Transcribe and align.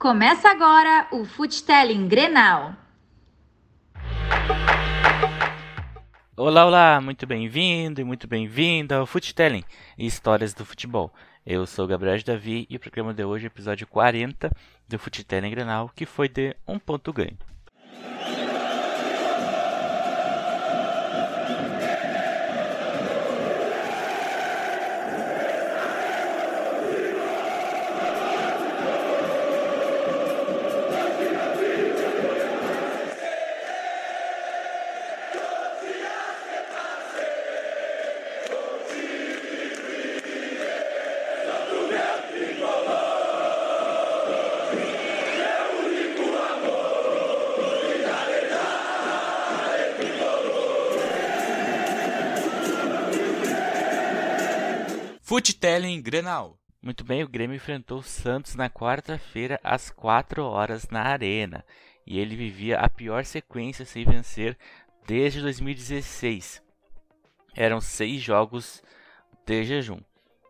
Começa 0.00 0.48
agora 0.48 1.08
o 1.12 1.26
Futelling 1.26 2.08
Grenal. 2.08 2.74
Olá, 6.34 6.64
olá, 6.64 7.00
muito 7.02 7.26
bem-vindo 7.26 8.00
e 8.00 8.04
muito 8.04 8.26
bem-vinda 8.26 8.96
ao 8.96 9.04
Futelling, 9.04 9.62
Histórias 9.98 10.54
do 10.54 10.64
Futebol. 10.64 11.12
Eu 11.44 11.66
sou 11.66 11.86
Gabriel 11.86 12.16
Davi 12.24 12.66
e 12.70 12.76
o 12.76 12.80
programa 12.80 13.12
de 13.12 13.22
hoje 13.24 13.44
é 13.44 13.48
o 13.48 13.52
episódio 13.52 13.86
40 13.86 14.50
do 14.88 14.98
Futelling 14.98 15.50
Grenal, 15.50 15.90
que 15.94 16.06
foi 16.06 16.30
de 16.30 16.56
um 16.66 16.78
ponto 16.78 17.12
ganho. 17.12 17.36
Futelling 55.30 56.02
Grenal. 56.02 56.58
Muito 56.82 57.04
bem, 57.04 57.22
o 57.22 57.28
Grêmio 57.28 57.54
enfrentou 57.54 57.98
o 57.98 58.02
Santos 58.02 58.56
na 58.56 58.68
quarta-feira 58.68 59.60
às 59.62 59.88
4 59.88 60.42
horas 60.42 60.88
na 60.88 61.02
Arena. 61.02 61.64
E 62.04 62.18
ele 62.18 62.34
vivia 62.34 62.80
a 62.80 62.88
pior 62.88 63.24
sequência 63.24 63.84
sem 63.84 64.04
vencer 64.04 64.58
desde 65.06 65.40
2016. 65.40 66.60
Eram 67.54 67.80
seis 67.80 68.20
jogos 68.20 68.82
de 69.46 69.62
jejum. 69.62 70.00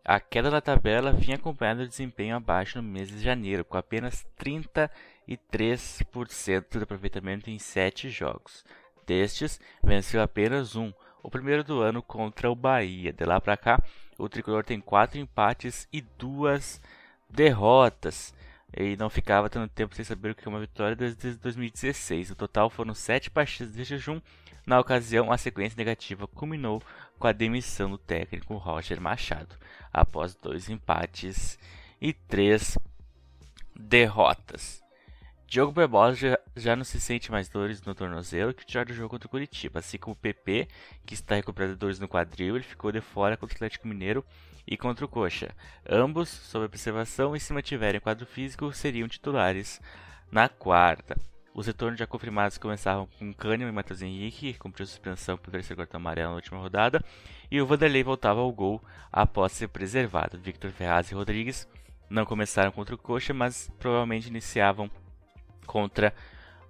A 0.03 0.19
queda 0.19 0.51
na 0.51 0.63
tabela 0.63 1.13
vinha 1.13 1.37
acompanhada 1.37 1.83
de 1.83 1.91
desempenho 1.91 2.35
abaixo 2.35 2.81
no 2.81 2.89
mês 2.89 3.11
de 3.11 3.19
janeiro, 3.19 3.67
com 3.67 3.77
apenas 3.77 4.27
33% 4.43 6.79
de 6.79 6.83
aproveitamento 6.83 7.51
em 7.51 7.59
sete 7.59 8.09
jogos. 8.09 8.65
Destes, 9.07 9.61
venceu 9.85 10.23
apenas 10.23 10.75
um, 10.75 10.91
o 11.23 11.31
primeiro 11.31 11.65
do 11.65 11.81
ano 11.81 12.03
contra 12.03 12.51
o 12.51 12.55
Bahia. 12.55 13.13
De 13.13 13.25
lá 13.25 13.41
para 13.41 13.57
cá, 13.57 13.83
o 14.19 14.29
tricolor 14.29 14.65
tem 14.65 14.81
quatro 14.81 15.19
empates 15.19 15.89
e 15.93 16.01
duas 16.01 16.81
derrotas. 17.29 18.35
E 18.77 18.97
não 18.97 19.11
ficava 19.11 19.51
tanto 19.51 19.73
tempo 19.73 19.95
sem 19.95 20.05
saber 20.05 20.31
o 20.31 20.35
que 20.35 20.47
é 20.47 20.49
uma 20.49 20.61
vitória 20.61 20.95
desde 20.95 21.35
2016. 21.35 22.31
No 22.31 22.37
total 22.37 22.71
foram 22.71 22.95
sete 22.95 23.31
partidas 23.31 23.75
de 23.75 23.85
jejum. 23.85 24.21
Na 24.67 24.79
ocasião, 24.79 25.33
a 25.33 25.39
sequência 25.39 25.77
negativa 25.77 26.29
culminou 26.29 26.83
com 27.19 27.27
a 27.27 27.33
demissão 27.33 27.91
do 27.91 27.99
técnico 27.99 28.57
Roger 28.57 29.01
Machado, 29.01 29.57
após 29.93 30.35
dois 30.35 30.69
empates 30.69 31.59
e 32.01 32.13
três 32.13 32.79
derrotas. 33.75 34.83
Diogo 35.51 35.73
Barbosa 35.73 36.15
já, 36.15 36.39
já, 36.57 36.77
não 36.77 36.85
se 36.85 37.01
sente 37.01 37.29
mais 37.29 37.49
dores 37.49 37.83
no 37.83 37.93
tornozelo 37.93 38.55
que 38.55 38.65
tirar 38.65 38.87
do 38.87 38.95
jogo 38.95 39.09
contra 39.09 39.27
o 39.27 39.31
Curitiba, 39.31 39.81
assim 39.81 39.99
como 39.99 40.13
o 40.13 40.17
PP, 40.17 40.69
que 41.05 41.13
está 41.13 41.35
recuperando 41.35 41.77
dores 41.77 41.99
no 41.99 42.07
quadril, 42.07 42.55
ele 42.55 42.63
ficou 42.63 42.93
de 42.93 43.01
fora 43.01 43.37
contra 43.37 43.55
o 43.55 43.57
Atlético 43.57 43.89
Mineiro 43.89 44.25
e 44.65 44.77
contra 44.77 45.05
o 45.05 45.09
Coxa. 45.09 45.51
Ambos, 45.85 46.29
sob 46.29 46.65
observação 46.65 47.35
e 47.35 47.41
se 47.41 47.53
mantiverem 47.53 48.01
quadro 48.01 48.25
físico, 48.27 48.73
seriam 48.73 49.09
titulares 49.09 49.81
na 50.31 50.49
quarta. 50.49 51.19
Os 51.53 51.67
retornos 51.67 51.99
já 51.99 52.07
confirmados 52.07 52.57
começavam 52.57 53.09
com 53.19 53.35
Kahneman 53.35 53.71
e 53.71 53.75
Matheus 53.75 54.03
Henrique, 54.03 54.53
que 54.53 54.59
cumpriu 54.61 54.87
suspensão 54.87 55.37
por 55.37 55.51
terceiro 55.51 55.79
cartão 55.79 55.99
amarelo 55.99 56.31
na 56.31 56.37
última 56.37 56.61
rodada, 56.61 57.05
e 57.51 57.61
o 57.61 57.67
Vanderlei 57.67 58.05
voltava 58.05 58.39
ao 58.39 58.53
gol 58.53 58.81
após 59.11 59.51
ser 59.51 59.67
preservado. 59.67 60.39
Victor 60.39 60.71
Ferraz 60.71 61.11
e 61.11 61.15
Rodrigues 61.17 61.67
não 62.09 62.25
começaram 62.25 62.71
contra 62.71 62.95
o 62.95 62.99
Coxa, 62.99 63.35
mas 63.35 63.69
provavelmente 63.81 64.29
iniciavam 64.29 64.89
contra 65.67 66.15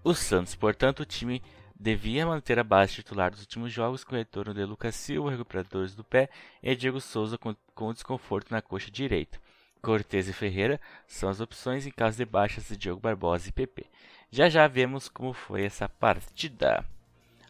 o 0.02 0.14
Santos. 0.14 0.54
Portanto, 0.54 1.00
o 1.00 1.06
time 1.06 1.42
devia 1.78 2.26
manter 2.26 2.58
a 2.58 2.64
base 2.64 2.94
titular 2.94 3.30
dos 3.30 3.40
últimos 3.40 3.72
jogos, 3.72 4.04
com 4.04 4.14
o 4.14 4.18
retorno 4.18 4.52
de 4.52 4.64
Lucas 4.64 4.94
Silva, 4.94 5.30
recuperadores 5.30 5.94
do 5.94 6.04
pé, 6.04 6.28
e 6.62 6.76
Diego 6.76 7.00
Souza 7.00 7.38
com, 7.38 7.56
com 7.74 7.92
desconforto 7.92 8.50
na 8.50 8.60
coxa 8.60 8.90
direita. 8.90 9.38
Cortez 9.80 10.28
e 10.28 10.32
Ferreira 10.32 10.78
são 11.06 11.28
as 11.28 11.40
opções 11.40 11.86
em 11.86 11.90
caso 11.90 12.18
de 12.18 12.24
baixas 12.26 12.68
de 12.68 12.76
Diogo 12.76 13.00
Barbosa 13.00 13.48
e 13.48 13.52
PP. 13.52 13.86
Já 14.30 14.48
já 14.48 14.68
vemos 14.68 15.08
como 15.08 15.32
foi 15.32 15.64
essa 15.64 15.88
partida. 15.88 16.84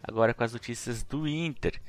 Agora 0.02 0.32
com 0.32 0.44
as 0.44 0.52
notícias 0.52 1.02
do 1.02 1.26
Inter, 1.26 1.80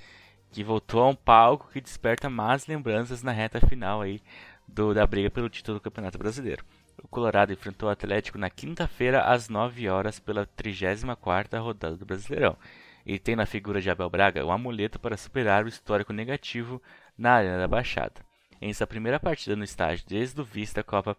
que 0.51 0.63
voltou 0.63 1.01
a 1.01 1.09
um 1.09 1.15
palco 1.15 1.69
que 1.71 1.79
desperta 1.79 2.29
más 2.29 2.65
lembranças 2.65 3.21
na 3.21 3.31
reta 3.31 3.65
final 3.65 4.01
aí 4.01 4.19
do, 4.67 4.93
da 4.93 5.05
briga 5.05 5.29
pelo 5.29 5.49
título 5.49 5.77
do 5.77 5.81
Campeonato 5.81 6.17
Brasileiro. 6.17 6.65
O 7.01 7.07
Colorado 7.07 7.53
enfrentou 7.53 7.89
o 7.89 7.91
Atlético 7.91 8.37
na 8.37 8.49
quinta-feira 8.49 9.23
às 9.23 9.49
9 9.49 9.89
horas 9.89 10.19
pela 10.19 10.45
34ª 10.45 11.61
rodada 11.61 11.97
do 11.97 12.05
Brasileirão 12.05 12.57
e 13.05 13.19
tem 13.19 13.35
na 13.35 13.45
figura 13.45 13.81
de 13.81 13.89
Abel 13.89 14.09
Braga 14.09 14.45
um 14.45 14.51
amuleto 14.51 14.99
para 14.99 15.17
superar 15.17 15.65
o 15.65 15.67
histórico 15.67 16.13
negativo 16.13 16.81
na 17.17 17.33
Arena 17.33 17.57
da 17.57 17.67
Baixada, 17.67 18.21
em 18.61 18.73
sua 18.73 18.87
primeira 18.87 19.19
partida 19.19 19.55
no 19.55 19.63
estádio 19.63 20.05
desde 20.07 20.39
o 20.39 20.43
vice 20.43 20.73
da 20.73 20.83
Copa 20.83 21.17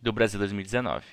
do 0.00 0.12
Brasil 0.12 0.38
2019. 0.38 1.04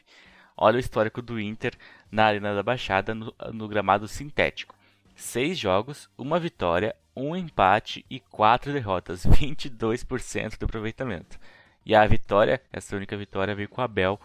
Olha 0.58 0.78
o 0.78 0.80
histórico 0.80 1.22
do 1.22 1.40
Inter 1.40 1.74
na 2.12 2.26
Arena 2.26 2.56
da 2.56 2.64
Baixada 2.64 3.14
no, 3.14 3.34
no 3.52 3.68
gramado 3.68 4.08
sintético. 4.08 4.76
Seis 5.16 5.58
jogos, 5.58 6.10
uma 6.18 6.40
vitória, 6.40 6.96
um 7.16 7.36
empate 7.36 8.06
e 8.10 8.20
quatro 8.20 8.74
derrotas, 8.74 9.24
22% 9.26 10.58
de 10.58 10.66
aproveitamento. 10.66 11.40
E 11.86 11.94
a 11.94 12.06
vitória, 12.06 12.62
essa 12.74 12.96
única 12.96 13.16
vitória, 13.16 13.56
veio 13.56 13.70
com 13.70 13.82
o 13.82 13.84
Abel 13.84 14.20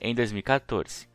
em 0.00 0.14
2014. 0.14 1.08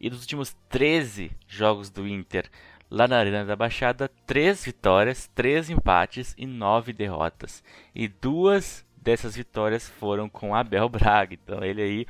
E 0.00 0.10
dos 0.10 0.22
últimos 0.22 0.56
13 0.68 1.30
jogos 1.46 1.90
do 1.90 2.06
Inter 2.06 2.50
lá 2.90 3.08
na 3.08 3.18
Arena 3.18 3.44
da 3.44 3.56
Baixada, 3.56 4.10
3 4.26 4.64
vitórias, 4.64 5.26
3 5.34 5.70
empates 5.70 6.34
e 6.36 6.46
9 6.46 6.92
derrotas. 6.92 7.62
E 7.94 8.08
duas 8.08 8.86
dessas 8.96 9.36
vitórias 9.36 9.88
foram 9.88 10.28
com 10.28 10.54
Abel 10.54 10.88
Braga. 10.88 11.34
Então 11.34 11.62
ele 11.62 11.82
aí 11.82 12.06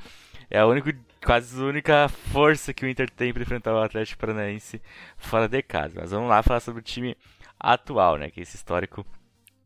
é 0.49 0.59
a 0.59 0.65
única, 0.65 0.95
quase 1.23 1.59
a 1.59 1.65
única 1.65 2.07
força 2.07 2.73
que 2.73 2.85
o 2.85 2.89
Inter 2.89 3.09
tem 3.09 3.33
para 3.33 3.43
enfrentar 3.43 3.73
o 3.73 3.81
Atlético 3.81 4.19
Paranaense 4.19 4.81
fora 5.17 5.47
de 5.47 5.61
casa. 5.61 5.99
Mas 5.99 6.11
vamos 6.11 6.29
lá 6.29 6.41
falar 6.43 6.59
sobre 6.59 6.79
o 6.81 6.83
time 6.83 7.17
atual, 7.59 8.17
né? 8.17 8.29
Que 8.29 8.39
é 8.39 8.43
esse 8.43 8.55
histórico 8.55 9.05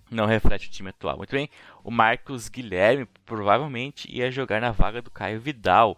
não 0.10 0.26
reflete 0.26 0.68
o 0.68 0.72
time 0.72 0.90
atual. 0.90 1.18
Muito 1.18 1.32
bem, 1.32 1.50
o 1.84 1.92
Marcos 1.92 2.50
Guilherme 2.50 3.06
provavelmente 3.26 4.10
ia 4.12 4.32
jogar 4.32 4.62
na 4.62 4.72
vaga 4.72 5.02
do 5.02 5.12
Caio 5.12 5.40
Vidal 5.40 5.98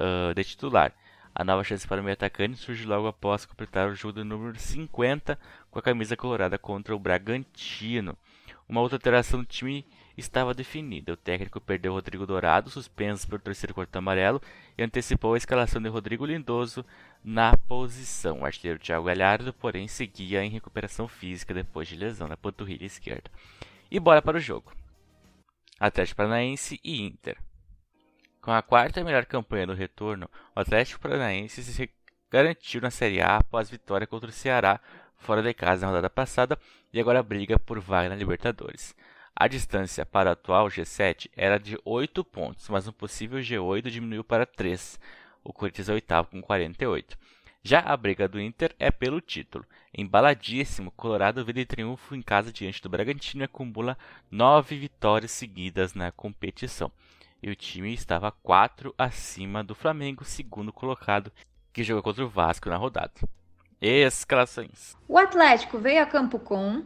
uh, 0.00 0.34
de 0.34 0.44
titular. 0.44 0.92
A 1.34 1.42
nova 1.42 1.64
chance 1.64 1.86
para 1.86 2.00
o 2.00 2.04
meio 2.04 2.14
atacante 2.14 2.56
surge 2.56 2.86
logo 2.86 3.08
após 3.08 3.44
completar 3.44 3.88
o 3.88 3.94
jogo 3.94 4.14
do 4.14 4.24
número 4.24 4.56
50 4.58 5.38
com 5.70 5.78
a 5.78 5.82
camisa 5.82 6.16
colorada 6.16 6.56
contra 6.56 6.94
o 6.94 6.98
Bragantino. 6.98 8.16
Uma 8.68 8.80
outra 8.80 8.96
alteração 8.96 9.40
do 9.40 9.46
time 9.46 9.84
estava 10.16 10.54
definida. 10.54 11.12
O 11.12 11.16
técnico 11.16 11.60
perdeu 11.60 11.92
Rodrigo 11.92 12.26
Dourado, 12.26 12.70
suspenso 12.70 13.26
pelo 13.26 13.40
terceiro 13.40 13.74
cartão 13.74 13.98
amarelo, 13.98 14.40
e 14.76 14.82
antecipou 14.82 15.34
a 15.34 15.36
escalação 15.38 15.80
de 15.80 15.88
Rodrigo 15.88 16.26
Lindoso 16.26 16.84
na 17.22 17.56
posição. 17.56 18.40
O 18.40 18.44
artilheiro 18.44 18.78
Thiago 18.78 19.06
Galhardo, 19.06 19.52
porém, 19.52 19.88
seguia 19.88 20.44
em 20.44 20.50
recuperação 20.50 21.08
física 21.08 21.54
depois 21.54 21.88
de 21.88 21.96
lesão 21.96 22.28
na 22.28 22.36
panturrilha 22.36 22.84
esquerda. 22.84 23.30
E 23.90 23.98
bora 23.98 24.22
para 24.22 24.36
o 24.36 24.40
jogo. 24.40 24.72
Atlético 25.78 26.18
Paranaense 26.18 26.80
e 26.82 27.02
Inter. 27.02 27.36
Com 28.40 28.52
a 28.52 28.62
quarta 28.62 29.02
melhor 29.02 29.24
campanha 29.24 29.66
do 29.66 29.74
retorno, 29.74 30.28
o 30.54 30.60
Atlético 30.60 31.00
Paranaense 31.00 31.62
se 31.62 31.90
garantiu 32.30 32.80
na 32.80 32.90
Série 32.90 33.20
A 33.20 33.36
após 33.36 33.70
vitória 33.70 34.06
contra 34.06 34.28
o 34.28 34.32
Ceará 34.32 34.80
fora 35.16 35.42
de 35.42 35.54
casa 35.54 35.82
na 35.82 35.88
rodada 35.88 36.10
passada 36.10 36.58
e 36.92 37.00
agora 37.00 37.22
briga 37.22 37.58
por 37.58 37.80
vaga 37.80 38.10
na 38.10 38.14
Libertadores. 38.14 38.94
A 39.36 39.48
distância 39.48 40.06
para 40.06 40.30
o 40.30 40.32
atual 40.32 40.68
G7 40.68 41.28
era 41.36 41.58
de 41.58 41.76
8 41.84 42.22
pontos, 42.24 42.68
mas 42.68 42.86
no 42.86 42.92
possível 42.92 43.40
G8 43.40 43.90
diminuiu 43.90 44.22
para 44.22 44.46
3. 44.46 45.00
O 45.42 45.52
Corinthians 45.52 45.88
é 45.88 45.92
oitavo 45.92 46.30
com 46.30 46.40
48. 46.40 47.18
Já 47.60 47.80
a 47.80 47.96
briga 47.96 48.28
do 48.28 48.40
Inter 48.40 48.72
é 48.78 48.92
pelo 48.92 49.20
título. 49.20 49.64
Embaladíssimo, 49.92 50.92
Colorado 50.92 51.44
veio 51.44 51.54
de 51.54 51.66
triunfo 51.66 52.14
em 52.14 52.22
casa 52.22 52.52
diante 52.52 52.80
do 52.80 52.88
Bragantino 52.88 53.42
e 53.42 53.46
acumula 53.46 53.98
nove 54.30 54.78
vitórias 54.78 55.32
seguidas 55.32 55.94
na 55.94 56.12
competição. 56.12 56.92
E 57.42 57.50
o 57.50 57.56
time 57.56 57.92
estava 57.92 58.30
4 58.30 58.94
acima 58.96 59.64
do 59.64 59.74
Flamengo, 59.74 60.24
segundo 60.24 60.72
colocado, 60.72 61.32
que 61.72 61.82
jogou 61.82 62.04
contra 62.04 62.24
o 62.24 62.28
Vasco 62.28 62.68
na 62.68 62.76
rodada. 62.76 63.12
Escalações. 63.80 64.96
O 65.08 65.18
Atlético 65.18 65.78
veio 65.78 66.02
a 66.02 66.06
campo 66.06 66.38
com 66.38 66.84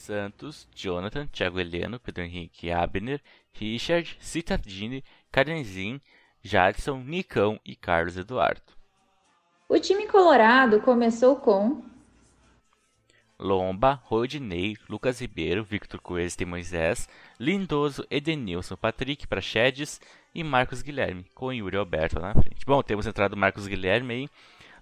Santos, 0.00 0.66
Jonathan, 0.74 1.26
Thiago 1.26 1.60
Heleno, 1.60 2.00
Pedro 2.00 2.24
Henrique 2.24 2.70
Abner, 2.70 3.20
Richard, 3.52 4.16
Citadini, 4.20 5.04
Carenzin, 5.30 6.00
Jadson, 6.42 7.02
Nicão 7.04 7.60
e 7.64 7.76
Carlos 7.76 8.16
Eduardo. 8.16 8.62
O 9.68 9.78
time 9.78 10.06
colorado 10.08 10.80
começou 10.80 11.36
com 11.36 11.82
Lomba, 13.38 14.00
Rodinei, 14.04 14.76
Lucas 14.88 15.20
Ribeiro, 15.20 15.62
Victor 15.62 16.00
Coelho 16.00 16.30
e 16.38 16.44
Moisés, 16.44 17.08
Lindoso, 17.38 18.04
Edenilson, 18.10 18.76
Patrick 18.76 19.26
Prachedes 19.26 20.00
e 20.34 20.42
Marcos 20.42 20.82
Guilherme, 20.82 21.24
com 21.34 21.52
Yuri 21.52 21.76
Alberto 21.76 22.20
lá 22.20 22.34
na 22.34 22.42
frente. 22.42 22.66
Bom, 22.66 22.82
temos 22.82 23.06
entrado 23.06 23.36
Marcos 23.36 23.66
Guilherme 23.66 24.14
aí. 24.14 24.30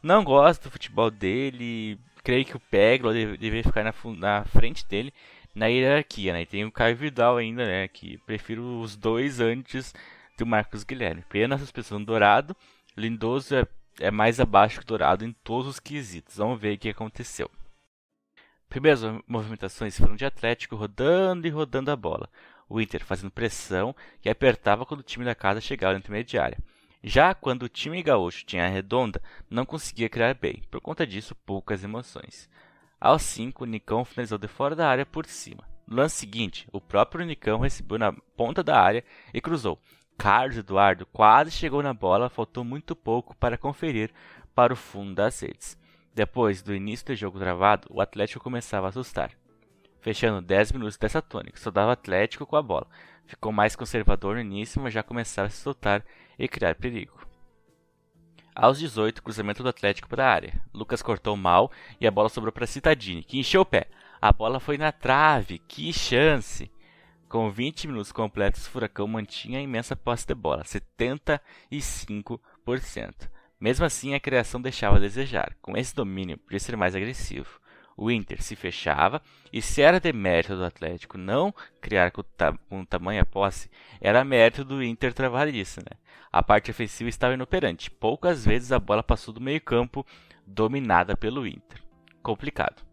Não 0.03 0.25
gosto 0.25 0.64
do 0.64 0.71
futebol 0.71 1.11
dele. 1.11 1.99
Creio 2.28 2.44
que 2.44 2.56
o 2.58 2.60
Peglo 2.60 3.10
deveria 3.10 3.64
ficar 3.64 3.82
na, 3.82 3.94
na 4.19 4.44
frente 4.44 4.86
dele 4.86 5.14
na 5.54 5.64
hierarquia, 5.64 6.34
né? 6.34 6.42
E 6.42 6.46
tem 6.46 6.62
o 6.62 6.70
Caio 6.70 6.94
Vidal 6.94 7.38
ainda, 7.38 7.64
né? 7.64 7.88
Que 7.88 8.19
prefiro 8.19 8.82
os 8.82 8.94
dois 8.94 9.40
antes 9.40 9.94
do 10.36 10.44
Marcos 10.44 10.84
Guilherme. 10.84 11.25
Pena 11.30 11.56
suspensão 11.56 11.98
do 11.98 12.04
Dourado. 12.04 12.54
Lindoso 12.94 13.54
é, 13.56 13.66
é 13.98 14.10
mais 14.10 14.38
abaixo 14.40 14.76
que 14.76 14.84
o 14.84 14.86
Dourado 14.86 15.25
em 15.25 15.32
todos 15.42 15.69
os 15.69 15.80
quesitos. 15.80 16.36
Vamos 16.36 16.60
ver 16.60 16.75
o 16.75 16.78
que 16.78 16.90
aconteceu. 16.90 17.50
Primeiras 18.69 19.00
movimentações 19.26 19.96
foram 19.96 20.14
de 20.14 20.26
Atlético 20.26 20.76
rodando 20.76 21.46
e 21.46 21.50
rodando 21.50 21.90
a 21.90 21.96
bola. 21.96 22.28
O 22.69 22.78
Inter 22.78 23.06
fazendo 23.06 23.30
pressão 23.30 23.96
e 24.22 24.28
apertava 24.28 24.84
quando 24.84 25.00
o 25.00 25.02
time 25.02 25.25
da 25.25 25.34
casa 25.34 25.62
chegava 25.62 25.94
na 25.94 26.00
intermediária. 26.00 26.58
Já 27.03 27.33
quando 27.35 27.62
o 27.62 27.69
time 27.69 28.03
gaúcho 28.03 28.45
tinha 28.45 28.65
a 28.65 28.69
redonda, 28.69 29.23
não 29.49 29.65
conseguia 29.65 30.09
criar 30.09 30.35
bem, 30.35 30.62
por 30.71 30.81
conta 30.81 31.06
disso, 31.06 31.35
poucas 31.47 31.85
emoções. 31.85 32.50
Aos 33.00 33.23
5, 33.23 33.65
Nicão 33.65 34.05
finalizou 34.05 34.39
de 34.39 34.49
fora 34.49 34.75
da 34.75 34.89
área 34.89 35.06
por 35.06 35.25
cima. 35.27 35.62
No 35.87 35.97
lance 35.97 36.17
seguinte, 36.17 36.67
o 36.73 36.81
próprio 36.81 37.25
Nicão 37.25 37.61
recebeu 37.61 37.99
na 37.99 38.12
ponta 38.37 38.62
da 38.62 38.81
área 38.81 39.05
e 39.33 39.41
cruzou. 39.41 39.79
Carlos 40.19 40.56
Eduardo 40.56 41.06
quase 41.06 41.53
chegou 41.53 41.81
na 41.81 41.95
bola, 41.95 42.29
faltou 42.29 42.65
muito 42.65 42.97
pouco 42.97 43.37
para 43.37 43.56
conferir 43.56 44.11
para 44.53 44.73
o 44.73 44.77
fundo 44.77 45.15
das 45.15 45.41
redes. 45.41 45.79
Depois 46.12 46.61
do 46.61 46.75
início 46.75 47.06
do 47.06 47.15
jogo 47.15 47.39
travado, 47.39 47.87
o 47.89 48.00
Atlético 48.00 48.43
começava 48.43 48.87
a 48.87 48.89
assustar. 48.89 49.31
Fechando 50.00 50.43
10 50.43 50.73
minutos 50.73 50.97
dessa 50.97 51.23
tônica, 51.23 51.59
só 51.61 51.71
dava 51.71 51.93
Atlético 51.93 52.45
com 52.45 52.56
a 52.56 52.62
bola. 52.62 52.89
Ficou 53.28 53.52
mais 53.52 53.76
conservador 53.76 54.36
no 54.36 54.40
início, 54.40 54.80
mas 54.80 54.94
já 54.94 55.02
começava 55.02 55.48
a 55.48 55.50
se 55.50 55.58
soltar 55.58 56.02
e 56.38 56.48
criar 56.48 56.75
perigo. 56.75 57.28
Aos 58.54 58.78
18, 58.78 59.22
cruzamento 59.22 59.62
do 59.62 59.69
Atlético 59.69 60.08
para 60.08 60.26
a 60.26 60.32
área. 60.32 60.62
Lucas 60.72 61.02
cortou 61.02 61.36
mal 61.36 61.70
e 62.00 62.06
a 62.06 62.10
bola 62.10 62.30
sobrou 62.30 62.50
para 62.50 62.66
Citadini, 62.66 63.22
que 63.22 63.38
encheu 63.38 63.60
o 63.60 63.66
pé. 63.66 63.88
A 64.19 64.32
bola 64.32 64.58
foi 64.58 64.78
na 64.78 64.90
trave, 64.90 65.58
que 65.58 65.92
chance! 65.92 66.72
Com 67.28 67.50
20 67.50 67.88
minutos 67.88 68.12
completos, 68.12 68.66
o 68.66 68.70
Furacão 68.70 69.06
mantinha 69.06 69.58
a 69.58 69.62
imensa 69.62 69.94
posse 69.94 70.26
de 70.26 70.34
bola, 70.34 70.64
75%. 70.64 73.28
Mesmo 73.60 73.84
assim, 73.84 74.14
a 74.14 74.20
criação 74.20 74.58
deixava 74.58 74.96
a 74.96 75.00
desejar. 75.00 75.54
Com 75.60 75.76
esse 75.76 75.94
domínio, 75.94 76.38
podia 76.38 76.58
ser 76.58 76.78
mais 76.78 76.96
agressivo. 76.96 77.60
O 78.00 78.12
Inter 78.12 78.41
se 78.41 78.55
fechava 78.55 79.21
e 79.53 79.61
se 79.61 79.83
era 79.83 79.99
de 79.99 80.12
mérito 80.12 80.55
do 80.55 80.65
Atlético 80.65 81.19
não 81.19 81.53
criar 81.81 82.12
com, 82.12 82.23
ta 82.23 82.56
com 82.69 82.85
tamanha 82.85 83.27
posse, 83.27 83.69
era 84.00 84.25
mérito 84.25 84.65
do 84.65 84.81
Inter 84.81 85.12
travar 85.12 85.53
isso. 85.53 85.81
Né? 85.81 85.99
A 86.31 86.41
parte 86.41 86.71
ofensiva 86.71 87.11
estava 87.11 87.35
inoperante. 87.35 87.91
Poucas 87.91 88.45
vezes 88.45 88.71
a 88.71 88.79
bola 88.79 89.03
passou 89.03 89.35
do 89.35 89.41
meio 89.41 89.61
campo 89.61 90.06
dominada 90.47 91.17
pelo 91.17 91.45
Inter. 91.45 91.83
Complicado. 92.23 92.87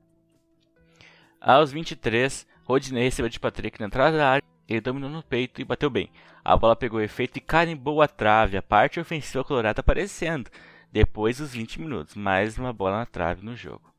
Aos 1.39 1.71
23, 1.71 2.47
Rodinei 2.63 3.03
recebeu 3.03 3.29
de 3.29 3.39
Patrick 3.39 3.79
na 3.79 3.85
entrada 3.85 4.17
da 4.17 4.27
área. 4.27 4.43
Ele 4.67 4.81
dominou 4.81 5.11
no 5.11 5.21
peito 5.21 5.61
e 5.61 5.63
bateu 5.63 5.91
bem. 5.91 6.09
A 6.43 6.57
bola 6.57 6.75
pegou 6.75 6.99
efeito 6.99 7.37
e 7.37 7.41
carimbou 7.41 8.01
a 8.01 8.07
trave. 8.07 8.57
A 8.57 8.61
parte 8.63 8.99
ofensiva 8.99 9.43
colorada 9.43 9.81
aparecendo. 9.81 10.49
Depois 10.91 11.37
dos 11.37 11.53
20 11.53 11.79
minutos, 11.79 12.15
mais 12.15 12.57
uma 12.57 12.73
bola 12.73 12.97
na 12.97 13.05
trave 13.05 13.45
no 13.45 13.55
jogo. 13.55 13.94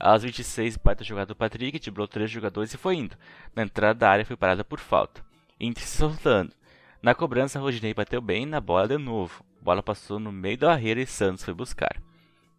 Aos 0.00 0.22
26, 0.22 0.78
baita 0.78 1.04
jogada 1.04 1.26
do 1.26 1.36
Patrick, 1.36 1.78
driblou 1.78 2.08
três 2.08 2.30
jogadores 2.30 2.72
e 2.72 2.78
foi 2.78 2.96
indo. 2.96 3.14
Na 3.54 3.64
entrada 3.64 3.98
da 3.98 4.10
área 4.10 4.24
foi 4.24 4.34
parada 4.34 4.64
por 4.64 4.80
falta. 4.80 5.22
Inter 5.60 5.84
se 5.84 5.98
soltando. 5.98 6.54
Na 7.02 7.14
cobrança, 7.14 7.60
Rodinei 7.60 7.92
bateu 7.92 8.22
bem 8.22 8.46
na 8.46 8.62
bola 8.62 8.88
de 8.88 8.96
novo. 8.96 9.44
Bola 9.60 9.82
passou 9.82 10.18
no 10.18 10.32
meio 10.32 10.56
da 10.56 10.68
barreira 10.68 11.02
e 11.02 11.06
Santos 11.06 11.44
foi 11.44 11.52
buscar. 11.52 12.00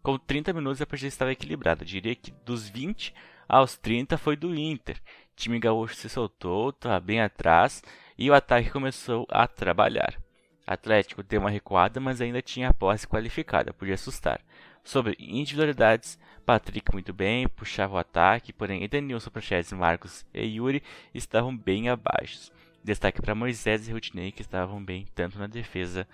Com 0.04 0.16
30 0.16 0.52
minutos 0.52 0.80
a 0.80 0.86
partida 0.86 1.08
estava 1.08 1.32
equilibrada. 1.32 1.84
Diria 1.84 2.14
que 2.14 2.30
dos 2.44 2.68
20 2.68 3.12
aos 3.48 3.76
30 3.76 4.16
foi 4.18 4.36
do 4.36 4.54
Inter. 4.54 4.98
O 5.32 5.34
time 5.34 5.58
gaúcho 5.58 5.96
se 5.96 6.08
soltou, 6.08 6.70
estava 6.70 7.00
bem 7.00 7.20
atrás 7.20 7.82
e 8.16 8.30
o 8.30 8.34
ataque 8.34 8.70
começou 8.70 9.26
a 9.28 9.48
trabalhar. 9.48 10.16
Atlético 10.64 11.24
deu 11.24 11.40
uma 11.40 11.50
recuada, 11.50 11.98
mas 11.98 12.20
ainda 12.20 12.40
tinha 12.40 12.68
a 12.68 12.74
posse 12.74 13.04
qualificada, 13.06 13.72
podia 13.72 13.94
assustar. 13.94 14.40
Sobre 14.84 15.16
individualidades, 15.18 16.18
Patrick 16.44 16.92
muito 16.92 17.12
bem, 17.12 17.48
puxava 17.48 17.94
o 17.94 17.98
ataque, 17.98 18.52
porém 18.52 18.82
Edenilson, 18.82 19.30
Prachedes, 19.30 19.72
Marcos 19.72 20.26
e 20.34 20.40
Yuri 20.40 20.82
estavam 21.14 21.56
bem 21.56 21.88
abaixo. 21.88 22.50
Destaque 22.82 23.22
para 23.22 23.34
Moisés 23.34 23.88
e 23.88 23.92
Rudinei, 23.92 24.32
que 24.32 24.42
estavam 24.42 24.84
bem 24.84 25.06
tanto 25.14 25.38
na 25.38 25.46
defesa 25.46 26.06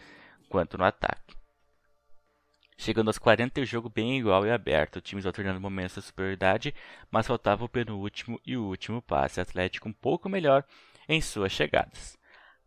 quanto 0.48 0.76
no 0.76 0.84
ataque. 0.84 1.34
Chegando 2.76 3.08
aos 3.08 3.18
40, 3.18 3.60
o 3.60 3.64
jogo 3.64 3.88
bem 3.88 4.18
igual 4.18 4.46
e 4.46 4.52
aberto, 4.52 5.00
times 5.00 5.26
alternando 5.26 5.60
momentos 5.60 5.96
de 5.96 6.02
superioridade, 6.02 6.74
mas 7.10 7.26
faltava 7.26 7.64
o 7.64 7.68
penúltimo 7.68 8.40
e 8.46 8.56
o 8.56 8.64
último 8.64 9.02
passe, 9.02 9.40
Atlético 9.40 9.88
um 9.88 9.92
pouco 9.92 10.28
melhor 10.28 10.62
em 11.08 11.20
suas 11.20 11.50
chegadas. 11.50 12.16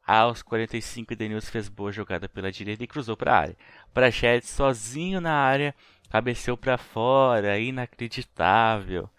Aos 0.06 0.42
45, 0.42 1.15
Denilson 1.15 1.51
fez 1.51 1.69
boa 1.69 1.92
jogada 1.92 2.27
pela 2.27 2.51
direita 2.51 2.83
e 2.83 2.88
cruzou 2.88 3.15
para 3.15 3.33
a 3.33 3.38
área. 3.38 3.57
Prachedes 3.94 4.50
sozinho 4.50 5.21
na 5.21 5.33
área 5.33 5.74
cabeceou 6.12 6.58
para 6.58 6.78
fora, 6.78 7.58
inacreditável. 7.58 9.10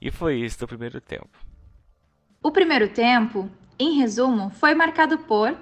E 0.00 0.10
foi 0.10 0.36
isso 0.40 0.60
do 0.60 0.68
primeiro 0.68 1.00
tempo. 1.00 1.30
O 2.42 2.50
primeiro 2.50 2.88
tempo, 2.88 3.50
em 3.78 3.98
resumo, 3.98 4.50
foi 4.50 4.74
marcado 4.74 5.18
por 5.18 5.56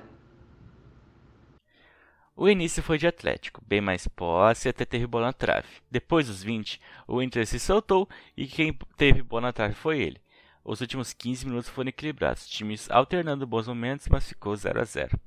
o 2.41 2.49
início 2.49 2.83
foi 2.83 2.97
de 2.97 3.07
Atlético, 3.07 3.63
bem 3.67 3.83
mais 3.83 4.09
posse 4.09 4.67
até 4.67 4.87
teve 4.87 5.07
bola 5.07 5.27
na 5.27 5.33
trave. 5.35 5.69
Depois 5.91 6.27
dos 6.27 6.43
20, 6.43 6.81
o 7.07 7.21
Inter 7.21 7.47
se 7.47 7.61
soltou 7.61 8.09
e 8.35 8.47
quem 8.47 8.73
teve 8.97 9.23
bola 9.23 9.49
na 9.49 9.53
trave 9.53 9.75
foi 9.75 10.01
ele. 10.01 10.17
Os 10.65 10.81
últimos 10.81 11.13
15 11.13 11.45
minutos 11.45 11.69
foram 11.69 11.91
equilibrados, 11.91 12.49
times 12.49 12.91
alternando 12.91 13.47
bons 13.47 13.69
momentos, 13.69 14.09
mas 14.09 14.27
ficou 14.27 14.57
0 14.57 14.81
a 14.81 14.85
0. 14.85 15.21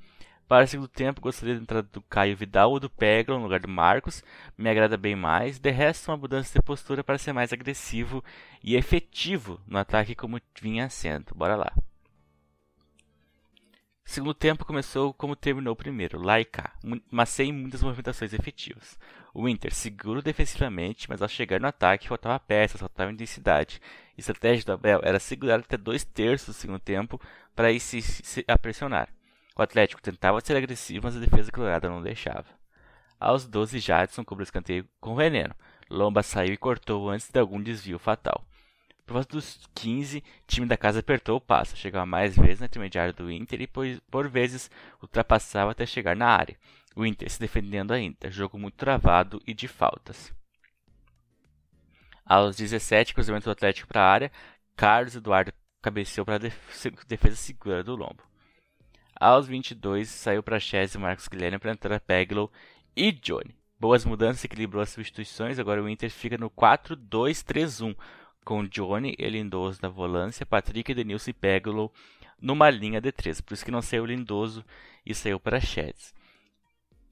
Para 0.48 0.66
o 0.66 0.68
segundo 0.68 0.88
tempo, 0.88 1.22
gostaria 1.22 1.56
da 1.56 1.62
entrada 1.62 1.88
do 1.92 2.02
Caio 2.02 2.36
Vidal 2.36 2.72
ou 2.72 2.80
do 2.80 2.90
Peglo 2.90 3.38
no 3.38 3.44
lugar 3.44 3.60
do 3.60 3.68
Marcos. 3.68 4.24
Me 4.58 4.70
agrada 4.70 4.98
bem 4.98 5.16
mais. 5.16 5.58
De 5.58 5.72
resto, 5.72 6.12
uma 6.12 6.18
mudança 6.18 6.54
de 6.54 6.64
postura 6.64 7.04
para 7.04 7.18
ser 7.18 7.34
mais 7.34 7.54
agressivo 7.54 8.24
e 8.64 8.76
efetivo 8.76 9.60
no 9.66 9.78
ataque 9.78 10.16
como 10.16 10.40
vinha 10.62 10.90
sendo. 10.90 11.34
Bora 11.34 11.56
lá. 11.56 11.72
O 14.06 14.10
segundo 14.10 14.34
tempo 14.34 14.66
começou 14.66 15.14
como 15.14 15.36
terminou 15.36 15.74
o 15.74 15.78
primeiro, 15.78 16.20
cá, 16.52 16.74
mas 17.10 17.30
sem 17.30 17.54
muitas 17.54 17.82
movimentações 17.82 18.34
efetivas. 18.34 19.00
O 19.34 19.48
Inter 19.48 19.74
seguro 19.74 20.22
defensivamente, 20.22 21.10
mas 21.10 21.22
ao 21.22 21.28
chegar 21.30 21.60
no 21.60 21.68
ataque 21.68 22.10
faltava 22.10 22.38
peças, 22.40 22.82
faltava 22.82 23.12
intensidade. 23.12 23.82
A 24.10 24.20
estratégia 24.20 24.66
do 24.66 24.74
Abel 24.74 25.00
era 25.04 25.20
segurar 25.20 25.60
até 25.60 25.78
dois 25.78 26.04
terços 26.04 26.54
do 26.54 26.60
segundo 26.60 26.80
tempo 26.80 27.20
para 27.56 27.72
ir 27.72 27.80
se, 27.80 28.02
se, 28.02 28.44
a 28.46 28.58
pressionar. 28.58 29.10
O 29.56 29.62
Atlético 29.62 30.02
tentava 30.02 30.42
ser 30.42 30.58
agressivo, 30.58 31.06
mas 31.06 31.16
a 31.16 31.20
defesa 31.20 31.52
colorada 31.52 31.88
não 31.88 32.02
deixava. 32.02 32.46
Aos 33.20 33.48
12, 33.48 33.80
Jadson 33.80 34.26
cobrou 34.26 34.44
escanteio 34.44 34.88
com 35.00 35.16
veneno. 35.16 35.56
Lomba 35.90 36.24
saiu 36.24 36.54
e 36.54 36.58
cortou 36.58 37.10
antes 37.10 37.30
de 37.30 37.40
algum 37.40 37.62
desvio 37.62 38.00
fatal. 38.00 38.44
Por 39.06 39.14
volta 39.14 39.36
dos 39.36 39.60
15, 39.76 40.20
o 40.20 40.24
time 40.48 40.66
da 40.66 40.78
casa 40.78 41.02
apertou 41.02 41.38
o 41.38 41.42
passo, 41.42 41.78
chegava 41.78 42.06
mais 42.06 42.36
vezes 42.36 42.62
na 42.62 42.66
intermediária 42.66 43.14
do 43.14 43.30
Inter 43.32 43.62
e 43.62 43.68
por, 43.68 43.86
por 44.10 44.28
vezes 44.28 44.72
ultrapassava 45.02 45.72
até 45.72 45.86
chegar 45.86 46.16
na 46.16 46.28
área. 46.28 46.58
O 46.96 47.06
Inter 47.06 47.30
se 47.30 47.40
defendendo 47.40 47.92
ainda, 47.92 48.32
jogo 48.32 48.58
muito 48.58 48.76
travado 48.76 49.42
e 49.46 49.54
de 49.54 49.68
faltas. 49.68 50.34
Aos 52.26 52.56
17, 52.56 53.14
cruzamento 53.14 53.46
do 53.46 53.52
Atlético 53.52 53.88
para 53.88 54.02
a 54.02 54.10
área, 54.10 54.32
Carlos 54.76 55.16
Eduardo 55.16 55.54
cabeceou 55.82 56.26
para 56.26 56.36
a 56.36 57.06
defesa 57.08 57.36
segura 57.36 57.84
do 57.84 57.96
Lombo. 57.96 58.33
Aos 59.24 59.48
22, 59.48 60.10
saiu 60.10 60.44
para 60.44 60.60
Chess 60.60 60.96
e 60.96 60.98
Marcos 60.98 61.30
Guilherme 61.30 61.58
para 61.58 61.72
entrar 61.72 61.98
Peglow 62.02 62.52
e 62.94 63.10
Johnny. 63.10 63.56
Boas 63.80 64.04
mudanças, 64.04 64.44
equilibrou 64.44 64.84
as 64.84 64.90
substituições. 64.90 65.58
Agora 65.58 65.82
o 65.82 65.88
Inter 65.88 66.10
fica 66.10 66.38
no 66.38 66.50
4-2-3-1, 66.50 67.96
com 68.44 68.68
Johnny 68.68 69.16
e 69.18 69.30
Lindoso 69.30 69.80
na 69.82 69.88
volância, 69.88 70.46
Patrick, 70.46 70.94
Denilson 70.94 71.30
e 71.30 71.34
Peglow 71.34 71.90
numa 72.38 72.70
linha 72.70 73.00
de 73.00 73.14
3. 73.14 73.40
Por 73.40 73.54
isso 73.54 73.64
que 73.64 73.72
não 73.72 73.82
saiu 73.82 74.06
Lindoso 74.06 74.62
e 75.06 75.16
saiu 75.16 75.40
para 75.40 75.62
Chess. 75.62 76.14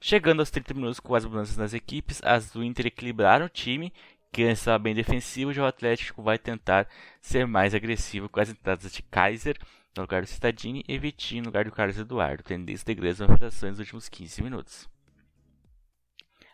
Chegando 0.02 0.42
aos 0.42 0.52
30 0.52 0.74
minutos 0.74 1.00
com 1.00 1.16
as 1.16 1.24
mudanças 1.24 1.56
nas 1.56 1.74
equipes, 1.74 2.22
as 2.26 2.52
do 2.52 2.62
Inter 2.62 2.88
equilibraram 2.88 3.46
o 3.46 3.50
time, 3.50 3.94
que 4.34 4.42
estava 4.42 4.78
bem 4.78 4.94
defensivo, 4.94 5.54
já 5.54 5.64
o 5.64 5.66
Atlético 5.66 6.22
vai 6.22 6.38
tentar 6.38 6.90
ser 7.22 7.48
mais 7.48 7.74
agressivo 7.74 8.28
com 8.28 8.42
as 8.42 8.50
entradas 8.50 8.92
de 8.92 9.02
Kaiser 9.02 9.58
no 9.96 10.04
lugar 10.04 10.22
do 10.22 10.28
Citadini 10.28 10.84
e 10.88 10.98
Vitinho 10.98 11.44
no 11.44 11.50
lugar 11.50 11.66
do 11.66 11.72
Carlos 11.72 11.98
Eduardo, 11.98 12.44
tendência 12.44 12.86
de 12.86 12.96
grandes 12.96 13.20
operações 13.20 13.72
nos 13.72 13.80
últimos 13.80 14.10
15 14.10 14.42
minutos. 14.42 14.90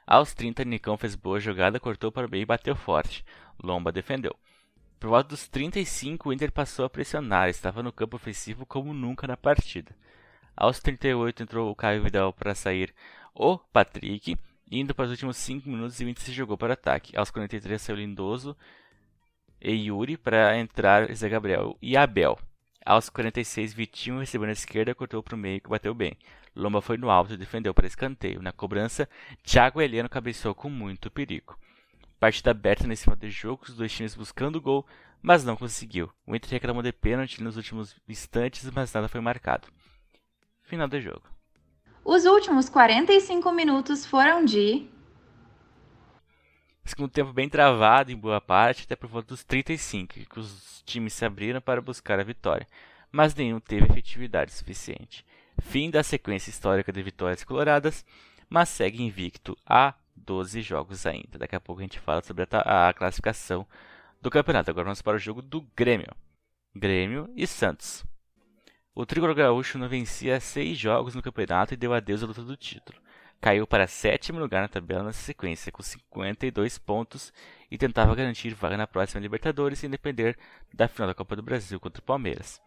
Aos 0.06 0.34
30, 0.34 0.63
Nicão 0.63 0.98
fez 0.98 1.15
boa 1.15 1.39
jogada, 1.39 1.79
cortou 1.79 2.12
para 2.12 2.27
o 2.27 2.32
meio 2.32 2.44
e 2.44 2.46
bateu 2.46 2.75
forte. 2.75 3.25
Lomba 3.62 3.91
defendeu. 3.91 4.36
Por 5.00 5.10
volta 5.10 5.29
dos 5.29 5.48
35, 5.48 6.29
o 6.29 6.34
Inter 6.34 6.51
passou 6.51 6.86
a 6.86 6.89
pressionar, 6.89 7.50
estava 7.50 7.84
no 7.84 7.91
campo 7.91 8.15
ofensivo 8.15 8.65
como 8.65 8.94
nunca 8.94 9.27
na 9.27 9.38
partida. 9.38 9.94
Aos 10.56 10.79
38 10.79 11.44
entrou 11.44 11.70
o 11.70 11.75
Caio 11.75 12.01
Vidal 12.01 12.34
para 12.34 12.56
sair 12.56 12.96
o 13.36 13.58
Patrick, 13.58 14.38
indo 14.72 14.96
para 14.96 15.06
os 15.06 15.12
últimos 15.12 15.38
5 15.38 15.70
minutos 15.70 16.00
e 16.00 16.06
o 16.06 16.10
Inter 16.10 16.24
se 16.24 16.32
jogou 16.32 16.58
para 16.58 16.74
ataque. 16.74 17.15
Aos 17.15 17.29
43 17.29 17.79
saiu 17.79 17.98
Lindoso 17.98 18.58
e 19.62 19.72
Yuri 19.72 20.17
para 20.17 20.58
entrar 20.58 21.13
Zé 21.13 21.29
Gabriel 21.29 21.77
e 21.82 21.96
Abel. 21.96 22.39
Aos 22.88 23.10
46, 23.10 23.74
Vitinho 23.74 24.20
recebeu 24.20 24.48
na 24.48 24.53
esquerda, 24.53 24.96
cortou 24.96 25.22
para 25.22 25.36
o 25.36 25.38
meio 25.38 25.58
e 25.58 25.70
bateu 25.70 25.94
bem. 25.94 26.17
Lomba 26.56 26.82
foi 26.82 26.96
no 26.96 27.10
alto 27.10 27.34
e 27.34 27.38
defendeu 27.38 27.74
para 27.74 27.86
escanteio. 27.86 28.41
Na 28.41 28.53
cobrança, 28.53 29.10
Thiago 29.44 29.82
Heleno 29.82 30.08
cabeceou 30.08 30.56
com 30.56 30.70
muito 30.70 31.12
perigo. 31.12 31.60
Partida 32.17 32.51
aberta 32.51 32.88
nesse 32.88 33.10
modo 33.10 33.20
de 33.20 33.29
jogo, 33.29 33.65
os 33.67 33.75
dois 33.75 33.91
times 33.91 34.15
buscando 34.15 34.56
o 34.56 34.62
gol, 34.62 34.86
mas 35.22 35.44
não 35.44 35.58
conseguiu. 35.58 36.10
O 36.25 36.34
Inter 36.34 36.50
reclamou 36.50 36.82
de 36.82 36.94
pênalti 36.94 37.44
nos 37.44 37.58
últimos 37.58 37.94
instantes, 38.08 38.72
mas 38.72 38.94
nada 38.94 39.10
foi 39.10 39.20
marcado. 39.20 39.67
Final 40.63 40.88
do 40.88 41.01
jogo. 41.01 41.24
Os 42.06 42.24
últimos 42.24 42.70
45 42.70 43.51
minutos 43.51 44.06
foram 44.06 44.46
de. 44.46 44.88
Segundo 46.88 47.12
tempo 47.12 47.34
bem 47.34 47.50
travado 47.50 48.13
em 48.13 48.15
boa 48.15 48.39
parte, 48.39 48.84
até 48.86 48.96
por 48.96 49.10
volta 49.10 49.27
dos 49.27 49.44
35, 49.44 50.13
que 50.13 50.39
os 50.39 50.82
times 50.86 51.12
se 51.12 51.25
abriram 51.25 51.60
para 51.60 51.82
buscar 51.82 52.17
a 52.17 52.24
vitória, 52.24 52.65
mas 53.12 53.36
nenhum 53.36 53.60
teve 53.60 53.86
efetividade 53.86 54.53
suficiente. 54.53 55.25
Fim 55.62 55.91
da 55.91 56.01
sequência 56.01 56.50
histórica 56.50 56.94
de 56.94 57.03
vitórias 57.03 57.44
coloradas, 57.44 58.06
mas 58.50 58.70
segue 58.70 59.03
invicto 59.03 59.58
a 59.65 59.94
12 60.15 60.62
jogos 60.62 61.06
ainda. 61.06 61.38
Daqui 61.38 61.58
a 61.58 61.60
pouco 61.60 61.82
a 61.82 61.84
gente 61.84 62.00
fala 62.00 62.22
sobre 62.22 62.48
a, 62.50 62.88
a 62.88 62.94
classificação 62.94 63.67
do 64.22 64.32
campeonato. 64.32 64.72
Agora 64.72 64.86
vamos 64.86 65.01
para 65.01 65.17
o 65.17 65.20
jogo 65.20 65.41
do 65.41 65.62
Grêmio. 65.75 66.15
Grêmio 66.74 67.29
e 67.36 67.46
Santos. 67.46 68.06
O 68.96 69.06
tricolor 69.06 69.36
gaúcho 69.36 69.77
não 69.77 69.89
vencia 69.89 70.39
seis 70.39 70.77
jogos 70.77 71.13
no 71.13 71.22
campeonato 71.22 71.74
e 71.74 71.77
deu 71.77 71.94
adeus 71.94 72.24
à 72.24 72.27
luta 72.27 72.44
do 72.44 72.56
título. 72.56 72.98
Caiu 73.39 73.67
para 73.67 73.88
sétimo 73.88 74.39
lugar 74.39 74.62
na 74.62 74.67
tabela 74.67 75.03
na 75.03 75.13
sequência, 75.13 75.72
com 75.72 75.84
52 75.84 76.77
pontos, 76.79 77.32
e 77.70 77.77
tentava 77.77 78.15
garantir 78.15 78.53
vaga 78.53 78.75
na 78.75 78.88
próxima 78.88 79.22
Libertadores 79.22 79.79
sem 79.79 79.89
depender 79.89 80.38
da 80.74 80.88
final 80.88 81.08
da 81.08 81.13
Copa 81.13 81.36
do 81.36 81.44
Brasil 81.44 81.79
contra 81.79 82.01
o 82.01 82.06
Palmeiras. 82.06 82.60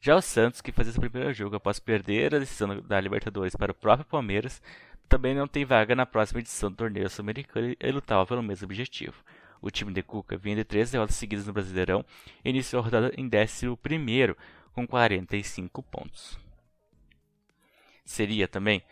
Já 0.00 0.16
o 0.16 0.22
Santos, 0.22 0.60
que 0.60 0.72
fazia 0.72 0.92
seu 0.92 1.00
primeiro 1.00 1.32
jogo 1.32 1.56
após 1.56 1.78
perder 1.78 2.34
a 2.34 2.38
decisão 2.38 2.80
da 2.80 3.00
Libertadores 3.00 3.54
para 3.54 3.72
o 3.72 3.74
próprio 3.74 4.06
Palmeiras, 4.06 4.62
também 5.08 5.34
não 5.34 5.46
tem 5.46 5.64
vaga 5.64 5.94
na 5.94 6.06
próxima 6.06 6.40
edição 6.40 6.70
do 6.70 6.76
torneio 6.76 7.08
sul-americano 7.08 7.74
e 7.78 7.90
lutava 7.90 8.26
pelo 8.26 8.42
mesmo 8.42 8.64
objetivo. 8.64 9.14
O 9.60 9.70
time 9.70 9.92
de 9.92 10.02
Cuca 10.02 10.36
vinha 10.36 10.56
de 10.56 10.64
três 10.64 10.90
derrotas 10.90 11.16
seguidas 11.16 11.46
no 11.46 11.52
Brasileirão 11.52 12.04
e 12.44 12.50
iniciou 12.50 12.80
a 12.80 12.84
rodada 12.84 13.12
em 13.16 13.26
11 13.26 14.36
com 14.74 14.86
45 14.86 15.82
pontos. 15.82 16.38
Seria 18.04 18.46
também 18.46 18.82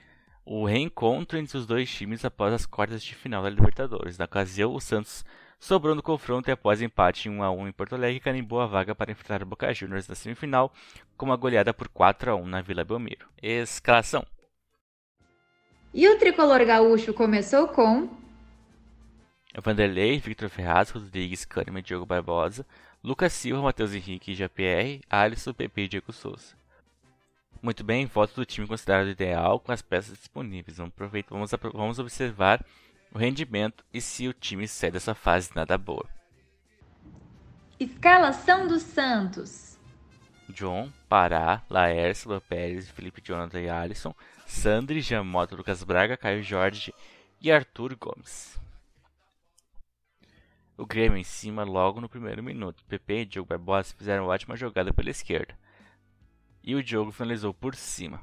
o 0.44 0.64
reencontro 0.64 1.38
entre 1.38 1.56
os 1.56 1.66
dois 1.66 1.90
times 1.90 2.24
após 2.24 2.52
as 2.52 2.66
quartas 2.66 3.02
de 3.02 3.14
final 3.14 3.42
da 3.42 3.50
Libertadores. 3.50 4.18
Na 4.18 4.24
ocasião, 4.24 4.74
o 4.74 4.80
Santos 4.80 5.24
sobrou 5.58 5.94
no 5.94 6.02
confronto 6.02 6.50
e 6.50 6.52
após 6.52 6.82
empate 6.82 7.28
em 7.28 7.32
1 7.32 7.42
a 7.42 7.50
1 7.50 7.68
em 7.68 7.72
Porto 7.72 7.94
Alegre, 7.94 8.20
carimbou 8.20 8.60
a 8.60 8.66
vaga 8.66 8.94
para 8.94 9.12
enfrentar 9.12 9.42
o 9.42 9.46
Boca 9.46 9.72
Juniors 9.72 10.08
na 10.08 10.14
semifinal, 10.14 10.72
com 11.16 11.26
uma 11.26 11.36
goleada 11.36 11.72
por 11.72 11.88
4 11.88 12.32
a 12.32 12.34
1 12.34 12.46
na 12.46 12.60
Vila 12.60 12.84
Belmiro. 12.84 13.26
Escalação: 13.40 14.26
e 15.94 16.08
o 16.08 16.18
tricolor 16.18 16.64
gaúcho 16.64 17.12
começou 17.12 17.68
com 17.68 18.08
Vanderlei, 19.62 20.18
Victor 20.18 20.48
Ferraz, 20.48 20.88
Rodrigues, 20.88 21.46
e 21.46 21.82
Diogo 21.82 22.06
Barbosa, 22.06 22.64
Lucas 23.04 23.34
Silva, 23.34 23.60
Matheus 23.60 23.92
Henrique, 23.92 24.34
JPR, 24.34 25.02
Alisson, 25.10 25.52
Pepe 25.52 25.82
e 25.82 25.88
Diego 25.88 26.10
Souza. 26.10 26.54
Muito 27.62 27.84
bem, 27.84 28.06
voto 28.06 28.34
do 28.34 28.44
time 28.44 28.66
considerado 28.66 29.08
ideal 29.08 29.60
com 29.60 29.70
as 29.70 29.80
peças 29.80 30.18
disponíveis. 30.18 30.78
Vamos, 30.78 30.92
aproveitar, 30.92 31.30
vamos, 31.30 31.50
vamos 31.72 31.98
observar 32.00 32.64
o 33.14 33.18
rendimento 33.18 33.84
e 33.94 34.00
se 34.00 34.26
o 34.26 34.32
time 34.32 34.66
sai 34.66 34.90
dessa 34.90 35.14
fase 35.14 35.50
nada 35.54 35.78
boa. 35.78 36.04
Escalação 37.78 38.66
do 38.66 38.80
Santos. 38.80 39.78
John, 40.48 40.90
Pará, 41.08 41.62
Laércio, 41.70 42.40
Pérez, 42.40 42.90
Felipe 42.90 43.22
Jonathan 43.24 43.60
e 43.60 43.70
Alisson, 43.70 44.12
Sandri, 44.44 45.00
Jamota, 45.00 45.54
Lucas 45.54 45.84
Braga, 45.84 46.16
Caio 46.16 46.42
Jorge 46.42 46.92
e 47.40 47.50
Arthur 47.52 47.94
Gomes. 47.94 48.60
O 50.76 50.84
Grêmio 50.84 51.16
em 51.16 51.24
cima 51.24 51.62
logo 51.62 52.00
no 52.00 52.08
primeiro 52.08 52.42
minuto. 52.42 52.84
Pepe 52.88 53.20
e 53.20 53.24
Diogo 53.24 53.48
Barbosa 53.48 53.94
fizeram 53.96 54.24
uma 54.24 54.32
ótima 54.32 54.56
jogada 54.56 54.92
pela 54.92 55.10
esquerda. 55.10 55.56
E 56.62 56.74
o 56.74 56.82
Diogo 56.82 57.10
finalizou 57.10 57.52
por 57.52 57.74
cima. 57.74 58.22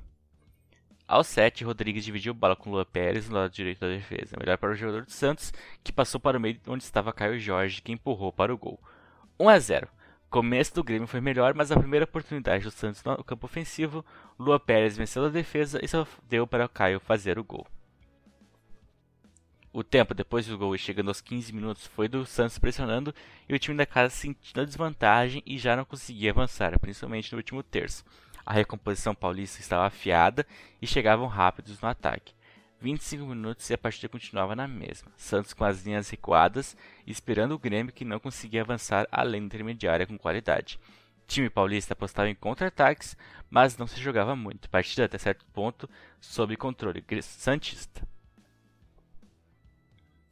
Aos 1.07 1.27
7, 1.27 1.63
Rodrigues 1.63 2.05
dividiu 2.05 2.31
a 2.31 2.35
bola 2.35 2.55
com 2.55 2.69
Lua 2.69 2.85
Pérez 2.85 3.27
no 3.27 3.35
lado 3.35 3.51
direito 3.51 3.79
da 3.79 3.87
defesa. 3.87 4.37
Melhor 4.39 4.57
para 4.57 4.71
o 4.71 4.75
jogador 4.75 5.05
do 5.05 5.11
Santos, 5.11 5.51
que 5.83 5.91
passou 5.91 6.19
para 6.19 6.37
o 6.37 6.41
meio 6.41 6.59
onde 6.67 6.83
estava 6.83 7.11
Caio 7.11 7.39
Jorge, 7.39 7.81
que 7.81 7.91
empurrou 7.91 8.31
para 8.31 8.53
o 8.53 8.57
gol. 8.57 8.79
1 9.39 9.49
a 9.49 9.59
0 9.59 9.87
começo 10.29 10.75
do 10.75 10.83
Grêmio 10.83 11.07
foi 11.07 11.19
melhor, 11.19 11.53
mas 11.55 11.71
a 11.71 11.77
primeira 11.77 12.03
oportunidade 12.03 12.63
do 12.63 12.71
Santos 12.71 13.03
no 13.03 13.23
campo 13.23 13.45
ofensivo, 13.45 14.05
Lua 14.37 14.59
Pérez 14.59 14.95
venceu 14.95 15.25
a 15.25 15.29
defesa 15.29 15.79
e 15.83 15.87
só 15.87 16.07
deu 16.29 16.45
para 16.45 16.69
Caio 16.69 16.99
fazer 16.99 17.39
o 17.39 17.43
gol. 17.43 17.65
O 19.71 19.83
tempo 19.83 20.13
depois 20.13 20.47
do 20.47 20.57
gol 20.57 20.75
e 20.75 20.79
chegando 20.79 21.09
aos 21.09 21.21
15 21.21 21.53
minutos 21.53 21.85
foi 21.85 22.07
do 22.07 22.25
Santos 22.25 22.57
pressionando 22.57 23.13
e 23.47 23.53
o 23.53 23.59
time 23.59 23.77
da 23.77 23.85
casa 23.85 24.09
sentindo 24.09 24.61
a 24.61 24.65
desvantagem 24.65 25.43
e 25.45 25.57
já 25.57 25.75
não 25.75 25.85
conseguia 25.85 26.31
avançar, 26.31 26.77
principalmente 26.79 27.31
no 27.31 27.37
último 27.37 27.61
terço. 27.61 28.03
A 28.49 28.53
recomposição 28.53 29.13
paulista 29.13 29.61
estava 29.61 29.85
afiada 29.85 30.43
e 30.81 30.87
chegavam 30.87 31.27
rápidos 31.27 31.79
no 31.79 31.87
ataque. 31.87 32.33
25 32.81 33.23
minutos 33.23 33.69
e 33.69 33.75
a 33.75 33.77
partida 33.77 34.09
continuava 34.09 34.55
na 34.55 34.67
mesma. 34.67 35.11
Santos 35.15 35.53
com 35.53 35.63
as 35.63 35.85
linhas 35.85 36.09
recuadas, 36.09 36.75
esperando 37.05 37.51
o 37.51 37.59
Grêmio 37.59 37.93
que 37.93 38.03
não 38.03 38.19
conseguia 38.19 38.63
avançar 38.63 39.07
além 39.11 39.41
da 39.41 39.45
intermediária 39.45 40.07
com 40.07 40.17
qualidade. 40.17 40.79
O 41.25 41.27
time 41.27 41.47
paulista 41.47 41.93
apostava 41.93 42.27
em 42.27 42.33
contra-ataques, 42.33 43.15
mas 43.51 43.77
não 43.77 43.85
se 43.85 44.01
jogava 44.01 44.35
muito. 44.35 44.67
Partida 44.67 45.05
até 45.05 45.19
certo 45.19 45.45
ponto 45.53 45.87
sob 46.19 46.57
controle 46.57 47.05
santista. 47.21 48.01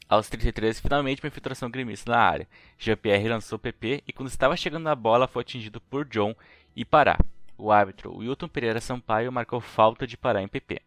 Aos 0.10 0.28
33, 0.28 0.80
finalmente 0.80 1.22
uma 1.22 1.28
infiltração 1.28 1.70
gremista 1.70 2.12
na 2.12 2.18
área. 2.18 2.48
Jean-Pierre 2.80 3.30
lançou 3.30 3.60
PP 3.60 4.02
e 4.08 4.12
quando 4.12 4.30
estava 4.30 4.58
chegando 4.58 4.86
na 4.86 4.96
bola 4.96 5.28
foi 5.28 5.44
atingido 5.44 5.80
por 5.80 6.04
John 6.04 6.34
e 6.76 6.84
Pará. 6.84 7.20
O 7.58 7.72
árbitro 7.72 8.16
Wilton 8.16 8.48
Pereira 8.48 8.80
Sampaio 8.80 9.32
marcou 9.32 9.60
falta 9.60 10.06
de 10.06 10.16
Pará 10.16 10.44
em 10.44 10.48
PP. 10.48 10.80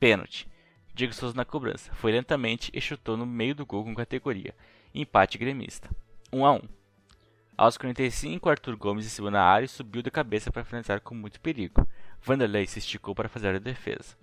Pênalti. 0.00 0.48
Diego 0.92 1.12
Souza 1.12 1.36
na 1.36 1.44
cobrança. 1.44 1.94
Foi 1.94 2.10
lentamente 2.10 2.72
e 2.74 2.80
chutou 2.80 3.16
no 3.16 3.24
meio 3.24 3.54
do 3.54 3.64
gol 3.64 3.84
com 3.84 3.94
categoria. 3.94 4.52
Empate 4.92 5.38
gremista. 5.38 5.88
1 6.32 6.44
a 6.44 6.52
1. 6.54 6.60
Aos 7.56 7.76
45, 7.76 8.48
Arthur 8.48 8.76
Gomes 8.76 9.18
em 9.18 9.30
na 9.30 9.42
área 9.42 9.66
e 9.66 9.68
subiu 9.68 10.02
de 10.02 10.10
cabeça 10.10 10.50
para 10.50 10.64
finalizar 10.64 11.00
com 11.00 11.14
muito 11.14 11.40
perigo. 11.40 11.86
Vanderlei 12.20 12.66
se 12.66 12.80
esticou 12.80 13.14
para 13.14 13.28
fazer 13.28 13.54
a 13.54 13.58
defesa. 13.58 14.16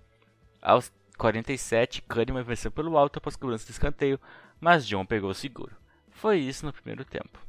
Aos 0.60 0.92
47, 1.16 2.02
Kahneman 2.02 2.42
venceu 2.42 2.70
pelo 2.70 2.98
alto 2.98 3.18
após 3.18 3.36
cobrança 3.36 3.64
de 3.64 3.72
escanteio, 3.72 4.20
mas 4.60 4.86
John 4.86 5.06
pegou 5.06 5.32
seguro. 5.32 5.74
Foi 6.10 6.38
isso 6.38 6.66
no 6.66 6.72
primeiro 6.72 7.04
tempo. 7.04 7.45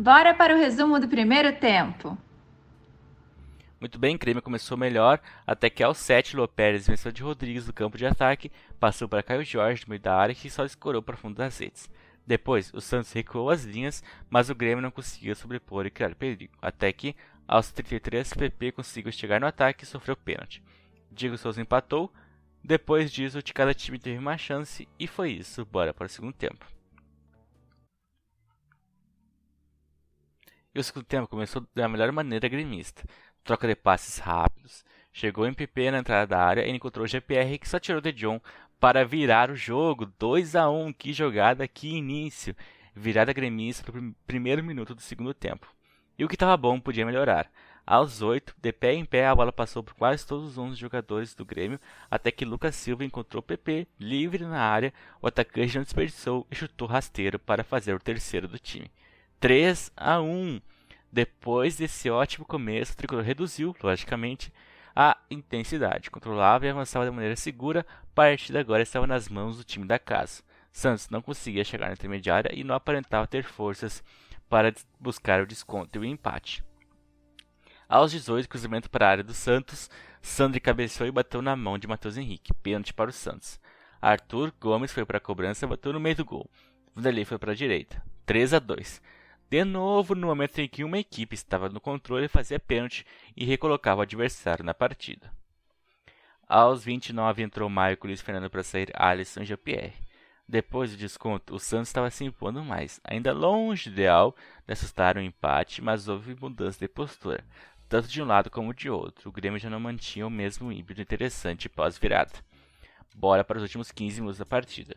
Bora 0.00 0.32
para 0.32 0.54
o 0.54 0.56
resumo 0.56 1.00
do 1.00 1.08
primeiro 1.08 1.58
tempo. 1.58 2.16
Muito 3.80 3.98
bem, 3.98 4.16
Grêmio 4.16 4.40
começou 4.40 4.76
melhor, 4.76 5.20
até 5.44 5.68
que 5.68 5.82
aos 5.82 5.98
7, 5.98 6.36
Lô 6.36 6.46
Pérez 6.46 6.86
venceu 6.86 7.10
de 7.10 7.20
Rodrigues 7.20 7.66
do 7.66 7.72
campo 7.72 7.98
de 7.98 8.06
ataque, 8.06 8.52
passou 8.78 9.08
para 9.08 9.24
Caio 9.24 9.44
Jorge 9.44 9.82
no 9.82 9.90
meio 9.90 10.00
da 10.00 10.14
área 10.14 10.36
que 10.36 10.48
só 10.48 10.64
escorou 10.64 11.02
para 11.02 11.16
fundo 11.16 11.34
das 11.34 11.58
redes. 11.58 11.90
Depois, 12.24 12.72
o 12.72 12.80
Santos 12.80 13.12
recuou 13.12 13.50
as 13.50 13.64
linhas, 13.64 14.04
mas 14.30 14.48
o 14.48 14.54
Grêmio 14.54 14.80
não 14.80 14.92
conseguia 14.92 15.34
sobrepor 15.34 15.84
e 15.84 15.90
criar 15.90 16.14
perigo, 16.14 16.56
até 16.62 16.92
que, 16.92 17.16
aos 17.48 17.72
33, 17.72 18.34
PP 18.34 18.70
conseguiu 18.70 19.10
chegar 19.10 19.40
no 19.40 19.48
ataque 19.48 19.82
e 19.82 19.86
sofreu 19.86 20.16
pênalti. 20.16 20.62
Diego 21.10 21.36
Souza 21.36 21.60
empatou, 21.60 22.08
depois 22.62 23.10
disso, 23.10 23.40
cada 23.52 23.74
time 23.74 23.98
teve 23.98 24.18
uma 24.18 24.38
chance 24.38 24.88
e 24.96 25.08
foi 25.08 25.32
isso, 25.32 25.64
bora 25.64 25.92
para 25.92 26.06
o 26.06 26.08
segundo 26.08 26.34
tempo. 26.34 26.77
E 30.78 30.80
o 30.80 30.84
segundo 30.84 31.06
tempo 31.06 31.26
começou 31.26 31.66
da 31.74 31.88
melhor 31.88 32.12
maneira 32.12 32.46
gremista 32.46 33.02
troca 33.42 33.66
de 33.66 33.74
passes 33.74 34.18
rápidos. 34.18 34.84
Chegou 35.12 35.44
em 35.44 35.52
PP 35.52 35.90
na 35.90 35.98
entrada 35.98 36.24
da 36.24 36.40
área 36.40 36.64
e 36.64 36.70
encontrou 36.70 37.04
o 37.04 37.08
GPR 37.08 37.58
que 37.58 37.68
só 37.68 37.80
tirou 37.80 38.00
de 38.00 38.12
John 38.12 38.40
para 38.78 39.04
virar 39.04 39.50
o 39.50 39.56
jogo. 39.56 40.06
2 40.06 40.54
a 40.54 40.70
1 40.70 40.92
Que 40.92 41.12
jogada, 41.12 41.66
que 41.66 41.96
início. 41.96 42.54
Virada 42.94 43.32
gremista 43.32 43.90
no 43.90 44.14
primeiro 44.24 44.62
minuto 44.62 44.94
do 44.94 45.00
segundo 45.00 45.34
tempo. 45.34 45.66
E 46.16 46.24
o 46.24 46.28
que 46.28 46.36
estava 46.36 46.56
bom 46.56 46.78
podia 46.78 47.04
melhorar. 47.04 47.50
Aos 47.84 48.22
8, 48.22 48.54
de 48.56 48.72
pé 48.72 48.94
em 48.94 49.04
pé, 49.04 49.26
a 49.26 49.34
bola 49.34 49.50
passou 49.50 49.82
por 49.82 49.94
quase 49.94 50.24
todos 50.24 50.50
os 50.50 50.58
11 50.58 50.76
jogadores 50.76 51.34
do 51.34 51.44
Grêmio, 51.44 51.80
até 52.08 52.30
que 52.30 52.44
Lucas 52.44 52.76
Silva 52.76 53.04
encontrou 53.04 53.42
PP 53.42 53.88
livre 53.98 54.44
na 54.44 54.60
área, 54.60 54.94
o 55.20 55.26
atacante 55.26 55.74
não 55.74 55.82
desperdiçou 55.82 56.46
e 56.48 56.54
chutou 56.54 56.86
rasteiro 56.86 57.36
para 57.36 57.64
fazer 57.64 57.94
o 57.94 57.98
terceiro 57.98 58.46
do 58.46 58.60
time. 58.60 58.88
3 59.40 59.92
a 59.96 60.20
1. 60.20 60.60
Depois 61.12 61.76
desse 61.76 62.10
ótimo 62.10 62.44
começo, 62.44 62.92
o 62.92 62.96
tricolor 62.96 63.24
reduziu, 63.24 63.74
logicamente, 63.82 64.52
a 64.94 65.16
intensidade, 65.30 66.10
controlava 66.10 66.66
e 66.66 66.68
avançava 66.68 67.04
de 67.04 67.10
maneira 67.12 67.36
segura. 67.36 67.86
A 68.02 68.06
partida 68.14 68.58
agora 68.58 68.82
estava 68.82 69.06
nas 69.06 69.28
mãos 69.28 69.56
do 69.56 69.62
time 69.62 69.86
da 69.86 69.98
casa. 69.98 70.42
Santos 70.72 71.08
não 71.08 71.22
conseguia 71.22 71.64
chegar 71.64 71.86
na 71.86 71.92
intermediária 71.92 72.52
e 72.52 72.64
não 72.64 72.74
aparentava 72.74 73.28
ter 73.28 73.44
forças 73.44 74.02
para 74.48 74.74
buscar 74.98 75.40
o 75.40 75.46
desconto 75.46 75.96
e 75.96 76.00
o 76.00 76.04
empate. 76.04 76.64
Aos 77.88 78.10
18, 78.10 78.48
cruzamento 78.48 78.90
para 78.90 79.06
a 79.06 79.10
área 79.10 79.24
do 79.24 79.32
Santos, 79.32 79.88
Sandri 80.20 80.60
cabeceou 80.60 81.08
e 81.08 81.12
bateu 81.12 81.40
na 81.40 81.54
mão 81.54 81.78
de 81.78 81.86
Matheus 81.86 82.16
Henrique, 82.16 82.52
pênalti 82.54 82.92
para 82.92 83.10
o 83.10 83.12
Santos. 83.12 83.60
Arthur 84.02 84.52
Gomes 84.60 84.92
foi 84.92 85.06
para 85.06 85.18
a 85.18 85.20
cobrança 85.20 85.64
e 85.64 85.68
bateu 85.68 85.92
no 85.92 86.00
meio 86.00 86.16
do 86.16 86.24
gol. 86.24 86.50
Vanderlei 86.92 87.24
foi 87.24 87.38
para 87.38 87.52
a 87.52 87.54
direita. 87.54 88.02
3 88.26 88.52
a 88.52 88.58
2. 88.58 89.00
De 89.50 89.64
novo, 89.64 90.14
no 90.14 90.26
momento 90.26 90.58
em 90.58 90.68
que 90.68 90.84
uma 90.84 90.98
equipe 90.98 91.34
estava 91.34 91.70
no 91.70 91.80
controle, 91.80 92.28
fazia 92.28 92.60
pênalti 92.60 93.06
e 93.34 93.46
recolocava 93.46 94.00
o 94.00 94.02
adversário 94.02 94.62
na 94.62 94.74
partida. 94.74 95.32
Aos 96.46 96.84
29 96.84 97.42
entrou 97.42 97.68
Maicon 97.70 98.08
Luiz 98.08 98.20
Fernando 98.20 98.50
para 98.50 98.62
sair 98.62 98.90
Alisson 98.94 99.44
Jean-Pierre. 99.44 99.94
Depois 100.46 100.90
do 100.90 100.98
desconto, 100.98 101.54
o 101.54 101.58
Santos 101.58 101.88
estava 101.88 102.10
se 102.10 102.24
impondo 102.24 102.62
mais, 102.62 103.00
ainda 103.04 103.32
longe 103.32 103.88
do 103.88 103.94
ideal 103.94 104.36
de 104.66 104.72
assustar 104.72 105.16
o 105.16 105.20
um 105.20 105.22
empate, 105.22 105.82
mas 105.82 106.08
houve 106.08 106.34
mudança 106.34 106.78
de 106.78 106.88
postura, 106.88 107.42
tanto 107.88 108.08
de 108.08 108.22
um 108.22 108.26
lado 108.26 108.50
como 108.50 108.74
de 108.74 108.90
outro. 108.90 109.30
O 109.30 109.32
Grêmio 109.32 109.58
já 109.58 109.70
não 109.70 109.80
mantinha 109.80 110.26
o 110.26 110.30
mesmo 110.30 110.70
híbrido 110.70 111.00
interessante 111.00 111.70
pós-virada. 111.70 112.32
Bora 113.14 113.44
para 113.44 113.56
os 113.56 113.62
últimos 113.62 113.90
15 113.90 114.20
minutos 114.20 114.38
da 114.38 114.46
partida. 114.46 114.94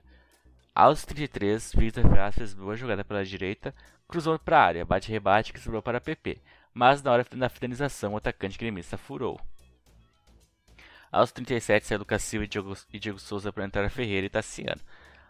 Aos 0.74 1.04
33, 1.04 1.74
Vitor 1.76 2.04
Ferraz 2.04 2.36
fez 2.36 2.54
boa 2.54 2.78
jogada 2.78 3.04
pela 3.04 3.26
direita, 3.26 3.76
cruzou 4.08 4.40
para 4.40 4.58
a 4.58 4.64
área, 4.64 4.86
bate-rebate 4.86 5.52
que 5.52 5.60
sobrou 5.60 5.82
para 5.82 6.00
PP, 6.00 6.38
mas 6.74 7.04
na 7.04 7.12
hora 7.12 7.26
da 7.30 7.50
finalização 7.50 8.14
o 8.14 8.18
atacante 8.18 8.58
gremista 8.58 8.98
furou. 8.98 9.40
Aos 11.12 11.30
37, 11.34 11.86
saiu 11.86 12.00
Lucas 12.00 12.24
Silva 12.24 12.46
e 12.46 12.48
Diego, 12.48 12.78
e 12.94 13.00
Diego 13.00 13.20
Souza 13.20 13.52
para 13.52 13.66
entrar 13.66 13.90
Ferreira 13.90 14.28
e 14.28 14.30
Tassiano. 14.30 14.80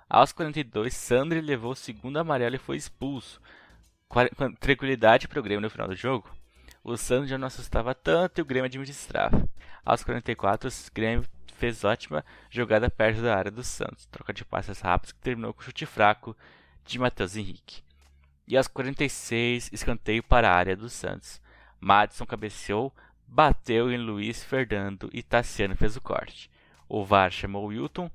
Aos 0.07 0.31
42, 0.31 0.93
Sandri 0.95 1.41
levou 1.41 1.71
o 1.71 1.75
segundo 1.75 2.17
amarelo 2.17 2.55
e 2.55 2.59
foi 2.59 2.77
expulso. 2.77 3.41
Tranquilidade 4.59 5.27
para 5.27 5.39
o 5.39 5.43
Grêmio 5.43 5.61
no 5.61 5.71
final 5.71 5.87
do 5.87 5.95
jogo, 5.95 6.29
o 6.83 6.95
Sandri 6.97 7.29
já 7.29 7.37
não 7.39 7.47
assustava 7.47 7.95
tanto 7.95 8.37
e 8.37 8.41
o 8.43 8.45
Grêmio 8.45 8.67
administrava. 8.67 9.49
Aos 9.83 10.03
44, 10.03 10.69
o 10.69 10.71
Grêmio 10.93 11.25
fez 11.61 11.83
ótima 11.83 12.25
jogada 12.49 12.89
perto 12.89 13.21
da 13.21 13.37
área 13.37 13.51
do 13.51 13.63
Santos, 13.63 14.07
troca 14.07 14.33
de 14.33 14.43
passes 14.43 14.79
rápidos 14.79 15.11
que 15.11 15.19
terminou 15.19 15.53
com 15.53 15.61
chute 15.61 15.85
fraco 15.85 16.35
de 16.83 16.97
Matheus 16.97 17.35
Henrique. 17.35 17.83
E 18.47 18.57
aos 18.57 18.67
46, 18.67 19.69
escanteio 19.71 20.23
para 20.23 20.49
a 20.49 20.55
área 20.55 20.75
do 20.75 20.89
Santos. 20.89 21.39
Madison 21.79 22.25
cabeceou, 22.25 22.91
bateu 23.27 23.91
em 23.91 23.97
Luiz 23.97 24.43
Fernando 24.43 25.07
e 25.13 25.21
Tassiano 25.21 25.75
fez 25.75 25.95
o 25.95 26.01
corte. 26.01 26.49
O 26.89 27.05
VAR 27.05 27.29
chamou 27.29 27.67
Wilton, 27.67 28.09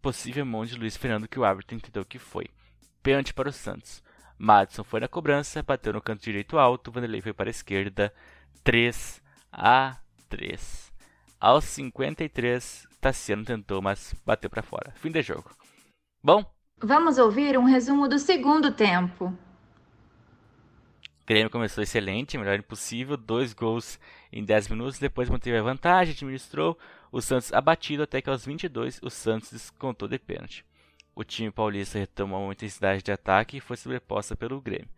possível 0.00 0.46
mão 0.46 0.64
de 0.64 0.76
Luiz 0.76 0.96
Fernando 0.96 1.26
que 1.26 1.40
o 1.40 1.44
árbitro 1.44 1.74
entendeu 1.74 2.04
que 2.04 2.20
foi. 2.20 2.46
Pênalti 3.02 3.34
para 3.34 3.48
o 3.48 3.52
Santos. 3.52 4.04
Madison 4.38 4.84
foi 4.84 5.00
na 5.00 5.08
cobrança, 5.08 5.64
bateu 5.64 5.92
no 5.92 6.00
canto 6.00 6.22
direito 6.22 6.56
alto, 6.56 6.92
Vanderlei 6.92 7.20
foi 7.20 7.32
para 7.32 7.50
a 7.50 7.50
esquerda. 7.50 8.14
3 8.62 9.20
a 9.50 9.98
3. 10.28 10.87
Aos 11.40 11.64
53, 11.66 12.88
Tassiano 13.00 13.44
tentou, 13.44 13.80
mas 13.80 14.12
bateu 14.26 14.50
para 14.50 14.62
fora. 14.62 14.92
Fim 14.96 15.12
de 15.12 15.22
jogo. 15.22 15.50
Bom? 16.20 16.44
Vamos 16.80 17.16
ouvir 17.16 17.56
um 17.56 17.64
resumo 17.64 18.08
do 18.08 18.18
segundo 18.18 18.72
tempo. 18.72 19.26
O 19.26 21.26
Grêmio 21.26 21.48
começou 21.48 21.82
excelente, 21.82 22.36
melhor 22.36 22.58
impossível, 22.58 23.16
dois 23.16 23.52
gols 23.52 24.00
em 24.32 24.44
10 24.44 24.68
minutos, 24.68 24.98
depois 24.98 25.28
manteve 25.28 25.56
a 25.56 25.62
vantagem, 25.62 26.12
administrou, 26.12 26.76
o 27.12 27.20
Santos 27.20 27.52
abatido 27.52 28.02
até 28.02 28.20
que 28.20 28.30
aos 28.30 28.44
22 28.44 28.98
o 29.02 29.08
Santos 29.08 29.52
descontou 29.52 30.08
de 30.08 30.18
pênalti. 30.18 30.64
O 31.14 31.22
time 31.22 31.52
paulista 31.52 31.98
retomou 31.98 32.44
uma 32.44 32.52
intensidade 32.52 33.02
de 33.02 33.12
ataque 33.12 33.58
e 33.58 33.60
foi 33.60 33.76
sobreposta 33.76 34.34
pelo 34.34 34.60
Grêmio. 34.60 34.88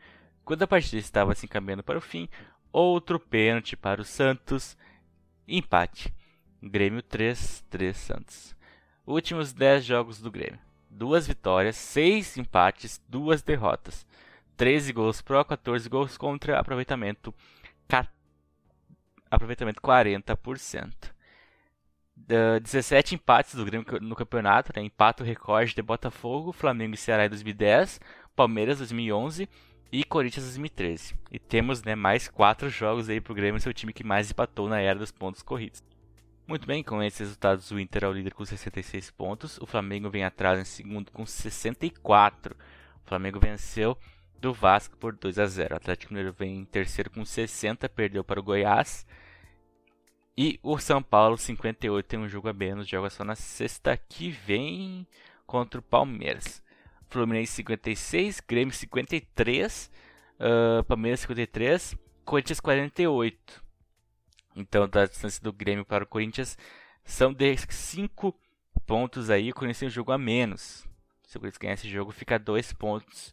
Quando 0.44 0.62
a 0.62 0.66
partida 0.66 0.98
estava 0.98 1.34
se 1.34 1.44
encaminhando 1.44 1.82
para 1.82 1.98
o 1.98 2.02
fim, 2.02 2.28
outro 2.72 3.20
pênalti 3.20 3.76
para 3.76 4.00
o 4.00 4.04
Santos, 4.04 4.76
empate. 5.46 6.14
Grêmio 6.62 7.02
3, 7.02 7.64
3 7.68 7.96
Santos. 7.96 8.56
Últimos 9.06 9.52
10 9.52 9.84
jogos 9.84 10.20
do 10.20 10.30
Grêmio. 10.30 10.58
Duas 10.88 11.26
vitórias, 11.26 11.76
6 11.76 12.38
empates, 12.38 13.00
duas 13.08 13.42
derrotas. 13.42 14.06
13 14.56 14.92
gols 14.92 15.22
pró, 15.22 15.42
14 15.42 15.88
gols 15.88 16.18
contra, 16.18 16.58
aproveitamento, 16.58 17.34
aproveitamento 19.30 19.80
40% 19.80 21.10
uh, 22.28 22.60
17 22.60 23.14
empates 23.14 23.54
do 23.54 23.64
Grêmio 23.64 23.86
no 24.00 24.14
campeonato, 24.14 24.72
né? 24.74 24.82
empate 24.82 25.22
recorde 25.22 25.74
de 25.74 25.82
Botafogo, 25.82 26.52
Flamengo 26.52 26.94
e 26.94 26.98
Ceará 26.98 27.26
em 27.26 27.28
2010, 27.28 28.00
Palmeiras 28.36 28.78
2011 28.78 29.48
e 29.92 30.04
Corinthians 30.04 30.44
2013. 30.44 31.14
E 31.30 31.38
temos 31.38 31.82
né, 31.82 31.94
mais 31.94 32.28
quatro 32.28 32.68
jogos 32.68 33.08
aí 33.08 33.20
pro 33.20 33.34
Grêmio, 33.34 33.60
seu 33.60 33.72
time 33.72 33.92
que 33.92 34.04
mais 34.04 34.30
empatou 34.30 34.68
na 34.68 34.80
era 34.80 34.98
dos 34.98 35.10
pontos 35.10 35.42
corridos. 35.42 35.82
Muito 36.50 36.66
bem, 36.66 36.82
com 36.82 37.00
esses 37.00 37.20
resultados 37.20 37.70
o 37.70 37.78
Inter 37.78 38.02
é 38.02 38.08
o 38.08 38.12
líder 38.12 38.34
com 38.34 38.44
66 38.44 39.12
pontos, 39.12 39.56
o 39.58 39.66
Flamengo 39.66 40.10
vem 40.10 40.24
atrás 40.24 40.58
em 40.58 40.64
segundo 40.64 41.12
com 41.12 41.24
64. 41.24 42.56
O 42.56 43.08
Flamengo 43.08 43.38
venceu 43.38 43.96
do 44.40 44.52
Vasco 44.52 44.96
por 44.96 45.14
2 45.14 45.38
a 45.38 45.46
0. 45.46 45.74
O 45.74 45.76
Atlético 45.76 46.12
Mineiro 46.12 46.34
vem 46.36 46.58
em 46.58 46.64
terceiro 46.64 47.08
com 47.08 47.24
60, 47.24 47.88
perdeu 47.88 48.24
para 48.24 48.40
o 48.40 48.42
Goiás. 48.42 49.06
E 50.36 50.58
o 50.60 50.76
São 50.80 51.00
Paulo 51.00 51.38
58 51.38 52.04
tem 52.04 52.18
um 52.18 52.28
jogo 52.28 52.48
a 52.48 52.52
menos, 52.52 52.88
joga 52.88 53.10
só 53.10 53.22
na 53.22 53.36
sexta 53.36 53.96
que 53.96 54.32
vem 54.32 55.06
contra 55.46 55.78
o 55.78 55.84
Palmeiras. 55.84 56.60
Fluminense 57.08 57.52
56, 57.52 58.40
Grêmio 58.40 58.74
53, 58.74 59.88
uh, 60.40 60.82
Palmeiras 60.82 61.20
53, 61.20 61.96
Corinthians 62.24 62.58
48. 62.58 63.69
Então, 64.56 64.88
da 64.88 65.06
distância 65.06 65.42
do 65.42 65.52
Grêmio 65.52 65.84
para 65.84 66.04
o 66.04 66.06
Corinthians 66.06 66.58
são 67.04 67.32
de 67.32 67.56
5 67.56 68.34
pontos 68.86 69.30
aí. 69.30 69.50
O 69.50 69.54
Corinthians 69.54 69.78
tem 69.78 69.88
um 69.88 69.92
jogo 69.92 70.12
a 70.12 70.18
menos. 70.18 70.86
Se 71.26 71.36
o 71.36 71.40
Corinthians 71.40 71.58
ganhar 71.58 71.74
esse 71.74 71.88
jogo, 71.88 72.10
fica 72.10 72.38
2 72.38 72.72
pontos 72.72 73.32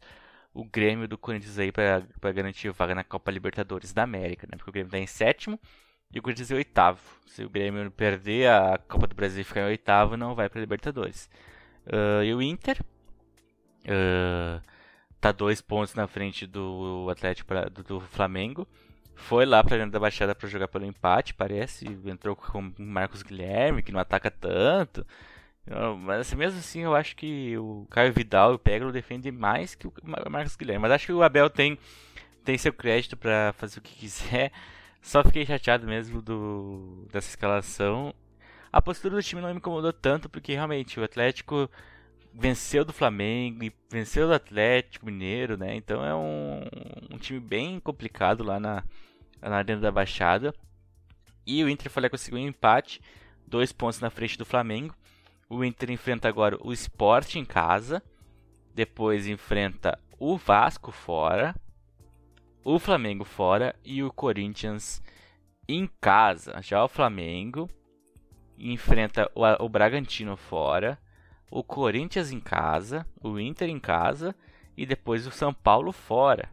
o 0.57 0.63
Grêmio 0.63 1.07
do 1.07 1.19
Corinthians 1.19 1.59
aí 1.59 1.71
para 1.71 2.01
garantir 2.33 2.71
vaga 2.71 2.95
na 2.95 3.03
Copa 3.03 3.29
Libertadores 3.29 3.93
da 3.93 4.01
América, 4.01 4.47
né? 4.47 4.57
Porque 4.57 4.71
o 4.71 4.73
Grêmio 4.73 4.87
está 4.87 4.97
em 4.97 5.05
sétimo 5.05 5.59
e 6.11 6.17
o 6.17 6.21
Corinthians 6.21 6.49
é 6.49 6.55
oitavo. 6.55 6.99
Se 7.27 7.43
o 7.43 7.49
Grêmio 7.49 7.91
perder 7.91 8.49
a 8.49 8.79
Copa 8.87 9.05
do 9.05 9.15
Brasil 9.15 9.41
e 9.41 9.43
ficar 9.43 9.61
em 9.61 9.65
oitavo, 9.65 10.17
não 10.17 10.33
vai 10.33 10.49
para 10.49 10.59
Libertadores. 10.59 11.29
Uh, 11.85 12.23
e 12.23 12.33
o 12.33 12.41
Inter 12.41 12.81
uh, 13.83 14.59
tá 15.21 15.31
dois 15.31 15.61
pontos 15.61 15.93
na 15.93 16.07
frente 16.07 16.47
do 16.47 17.07
Atlético 17.11 17.47
pra, 17.47 17.65
do, 17.65 17.83
do, 17.83 18.01
Flamengo. 18.01 18.67
Foi 19.17 19.45
lá 19.45 19.63
para 19.63 19.77
dentro 19.77 19.91
da 19.91 19.99
Baixada 19.99 20.35
para 20.35 20.47
jogar 20.47 20.67
pelo 20.67 20.85
empate, 20.85 21.33
parece. 21.33 21.85
Entrou 22.05 22.35
com 22.35 22.59
o 22.59 22.73
Marcos 22.77 23.23
Guilherme, 23.23 23.81
que 23.81 23.91
não 23.91 23.99
ataca 23.99 24.29
tanto. 24.29 25.05
Mas 25.99 26.21
assim, 26.21 26.35
mesmo 26.35 26.59
assim, 26.59 26.81
eu 26.81 26.95
acho 26.95 27.15
que 27.15 27.57
o 27.57 27.85
Caio 27.89 28.13
Vidal 28.13 28.53
e 28.53 28.55
o 28.55 28.59
Peglo 28.59 28.91
defendem 28.91 29.31
mais 29.31 29.75
que 29.75 29.87
o 29.87 29.93
Marcos 30.29 30.55
Guilherme. 30.55 30.83
Mas 30.83 30.91
acho 30.91 31.07
que 31.07 31.13
o 31.13 31.23
Abel 31.23 31.49
tem, 31.49 31.77
tem 32.45 32.57
seu 32.57 32.71
crédito 32.71 33.17
para 33.17 33.53
fazer 33.57 33.79
o 33.79 33.81
que 33.81 33.95
quiser. 33.95 34.51
Só 35.01 35.23
fiquei 35.23 35.45
chateado 35.45 35.85
mesmo 35.87 36.21
do, 36.21 37.07
dessa 37.11 37.29
escalação. 37.29 38.13
A 38.71 38.81
postura 38.81 39.15
do 39.15 39.23
time 39.23 39.41
não 39.41 39.49
me 39.49 39.57
incomodou 39.57 39.91
tanto, 39.91 40.29
porque 40.29 40.53
realmente 40.53 40.99
o 40.99 41.03
Atlético 41.03 41.69
venceu 42.37 42.85
do 42.85 42.93
Flamengo 42.93 43.63
e 43.63 43.73
venceu 43.89 44.27
do 44.27 44.33
Atlético 44.33 45.05
Mineiro, 45.05 45.57
né? 45.57 45.75
Então 45.75 46.05
é 46.05 46.15
um, 46.15 46.61
um 47.11 47.17
time 47.17 47.39
bem 47.39 47.79
complicado 47.79 48.43
lá 48.43 48.59
na, 48.59 48.83
na 49.41 49.57
Arena 49.57 49.81
da 49.81 49.91
Baixada. 49.91 50.53
E 51.45 51.63
o 51.63 51.69
Inter 51.69 51.89
falei, 51.89 52.09
conseguiu 52.09 52.39
um 52.39 52.47
empate, 52.47 53.01
dois 53.47 53.71
pontos 53.71 53.99
na 53.99 54.09
frente 54.09 54.37
do 54.37 54.45
Flamengo. 54.45 54.95
O 55.49 55.63
Inter 55.63 55.91
enfrenta 55.91 56.27
agora 56.27 56.57
o 56.61 56.73
Sport 56.73 57.35
em 57.35 57.45
casa, 57.45 58.03
depois 58.75 59.27
enfrenta 59.27 59.97
o 60.19 60.37
Vasco 60.37 60.91
fora 60.91 61.55
o 62.69 62.79
Flamengo 62.79 63.23
fora 63.23 63.73
e 63.81 64.03
o 64.03 64.11
Corinthians 64.11 65.01
em 65.69 65.89
casa. 66.01 66.61
Já 66.61 66.83
o 66.83 66.89
Flamengo 66.89 67.69
enfrenta 68.59 69.31
o, 69.33 69.45
o 69.63 69.69
Bragantino 69.69 70.35
fora, 70.35 70.99
o 71.49 71.63
Corinthians 71.63 72.31
em 72.31 72.39
casa, 72.39 73.05
o 73.21 73.39
Inter 73.39 73.69
em 73.69 73.79
casa 73.79 74.35
e 74.75 74.85
depois 74.85 75.25
o 75.25 75.31
São 75.31 75.53
Paulo 75.53 75.91
fora. 75.91 76.49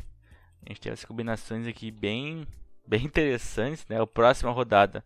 A 0.65 0.69
gente 0.69 0.81
tem 0.81 0.93
as 0.93 1.05
combinações 1.05 1.67
aqui 1.67 1.91
bem 1.91 2.47
bem 2.87 3.05
interessantes, 3.05 3.87
né? 3.89 4.01
A 4.01 4.07
próxima 4.07 4.51
rodada 4.51 5.03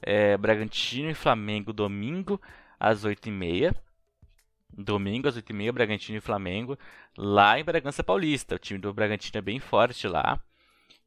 é 0.00 0.36
Bragantino 0.36 1.10
e 1.10 1.14
Flamengo 1.14 1.72
domingo 1.72 2.40
às 2.78 3.04
8h30. 3.04 3.74
Domingo 4.74 5.28
às 5.28 5.36
8h30, 5.36 5.72
Bragantino 5.72 6.18
e 6.18 6.20
Flamengo, 6.20 6.78
lá 7.16 7.58
em 7.58 7.64
Bragança 7.64 8.02
Paulista. 8.02 8.54
O 8.54 8.58
time 8.58 8.80
do 8.80 8.92
Bragantino 8.92 9.38
é 9.38 9.42
bem 9.42 9.60
forte 9.60 10.08
lá. 10.08 10.40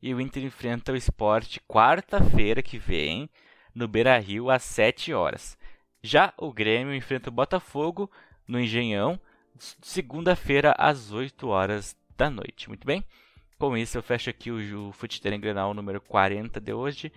E 0.02 0.14
o 0.14 0.22
Inter 0.22 0.44
enfrenta 0.44 0.92
o 0.92 0.96
Sport 0.96 1.58
quarta-feira 1.68 2.62
que 2.62 2.78
vem, 2.78 3.28
no 3.74 3.88
Beira 3.88 4.18
Rio, 4.20 4.52
às 4.52 4.62
7 4.62 5.14
horas. 5.14 5.58
Já 6.06 6.32
o 6.38 6.54
Grêmio 6.54 6.94
enfrenta 6.94 7.32
o 7.32 7.34
Botafogo 7.34 8.12
no 8.48 8.60
Engenhão, 8.60 9.20
segunda-feira, 9.58 10.76
às 10.78 11.12
8 11.12 11.48
horas 11.48 11.98
da 12.16 12.30
noite. 12.30 12.68
Muito 12.70 12.86
bem? 12.86 13.04
Com 13.58 13.76
isso, 13.76 13.98
eu 13.98 14.04
fecho 14.04 14.30
aqui 14.30 14.52
o, 14.52 14.90
o 14.90 14.92
Futebol 14.92 15.40
Grenal 15.40 15.74
número 15.74 16.00
40 16.00 16.62
de 16.62 16.74
hoje. 16.74 17.12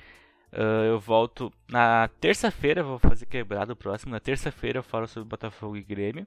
Uh, 0.50 0.86
eu 0.88 0.98
volto 0.98 1.52
na 1.68 2.08
terça-feira, 2.18 2.82
vou 2.82 2.98
fazer 2.98 3.26
quebrado 3.26 3.74
o 3.74 3.76
próximo. 3.76 4.12
Na 4.12 4.20
terça-feira 4.20 4.78
eu 4.78 4.82
falo 4.82 5.06
sobre 5.06 5.28
Botafogo 5.28 5.76
e 5.76 5.82
Grêmio. 5.82 6.26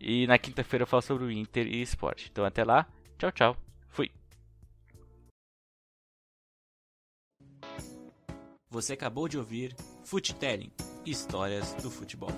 E 0.00 0.26
na 0.26 0.38
quinta-feira 0.38 0.84
eu 0.84 0.86
falo 0.86 1.02
sobre 1.02 1.24
o 1.24 1.30
Inter 1.30 1.66
e 1.66 1.82
Esporte. 1.82 2.30
Então 2.32 2.46
até 2.46 2.64
lá, 2.64 2.86
tchau, 3.18 3.30
tchau. 3.30 3.56
Fui. 3.90 4.10
Você 8.70 8.94
acabou 8.94 9.28
de 9.28 9.36
ouvir 9.36 9.76
Futelling 10.02 10.72
Histórias 11.10 11.72
do 11.82 11.90
Futebol. 11.90 12.30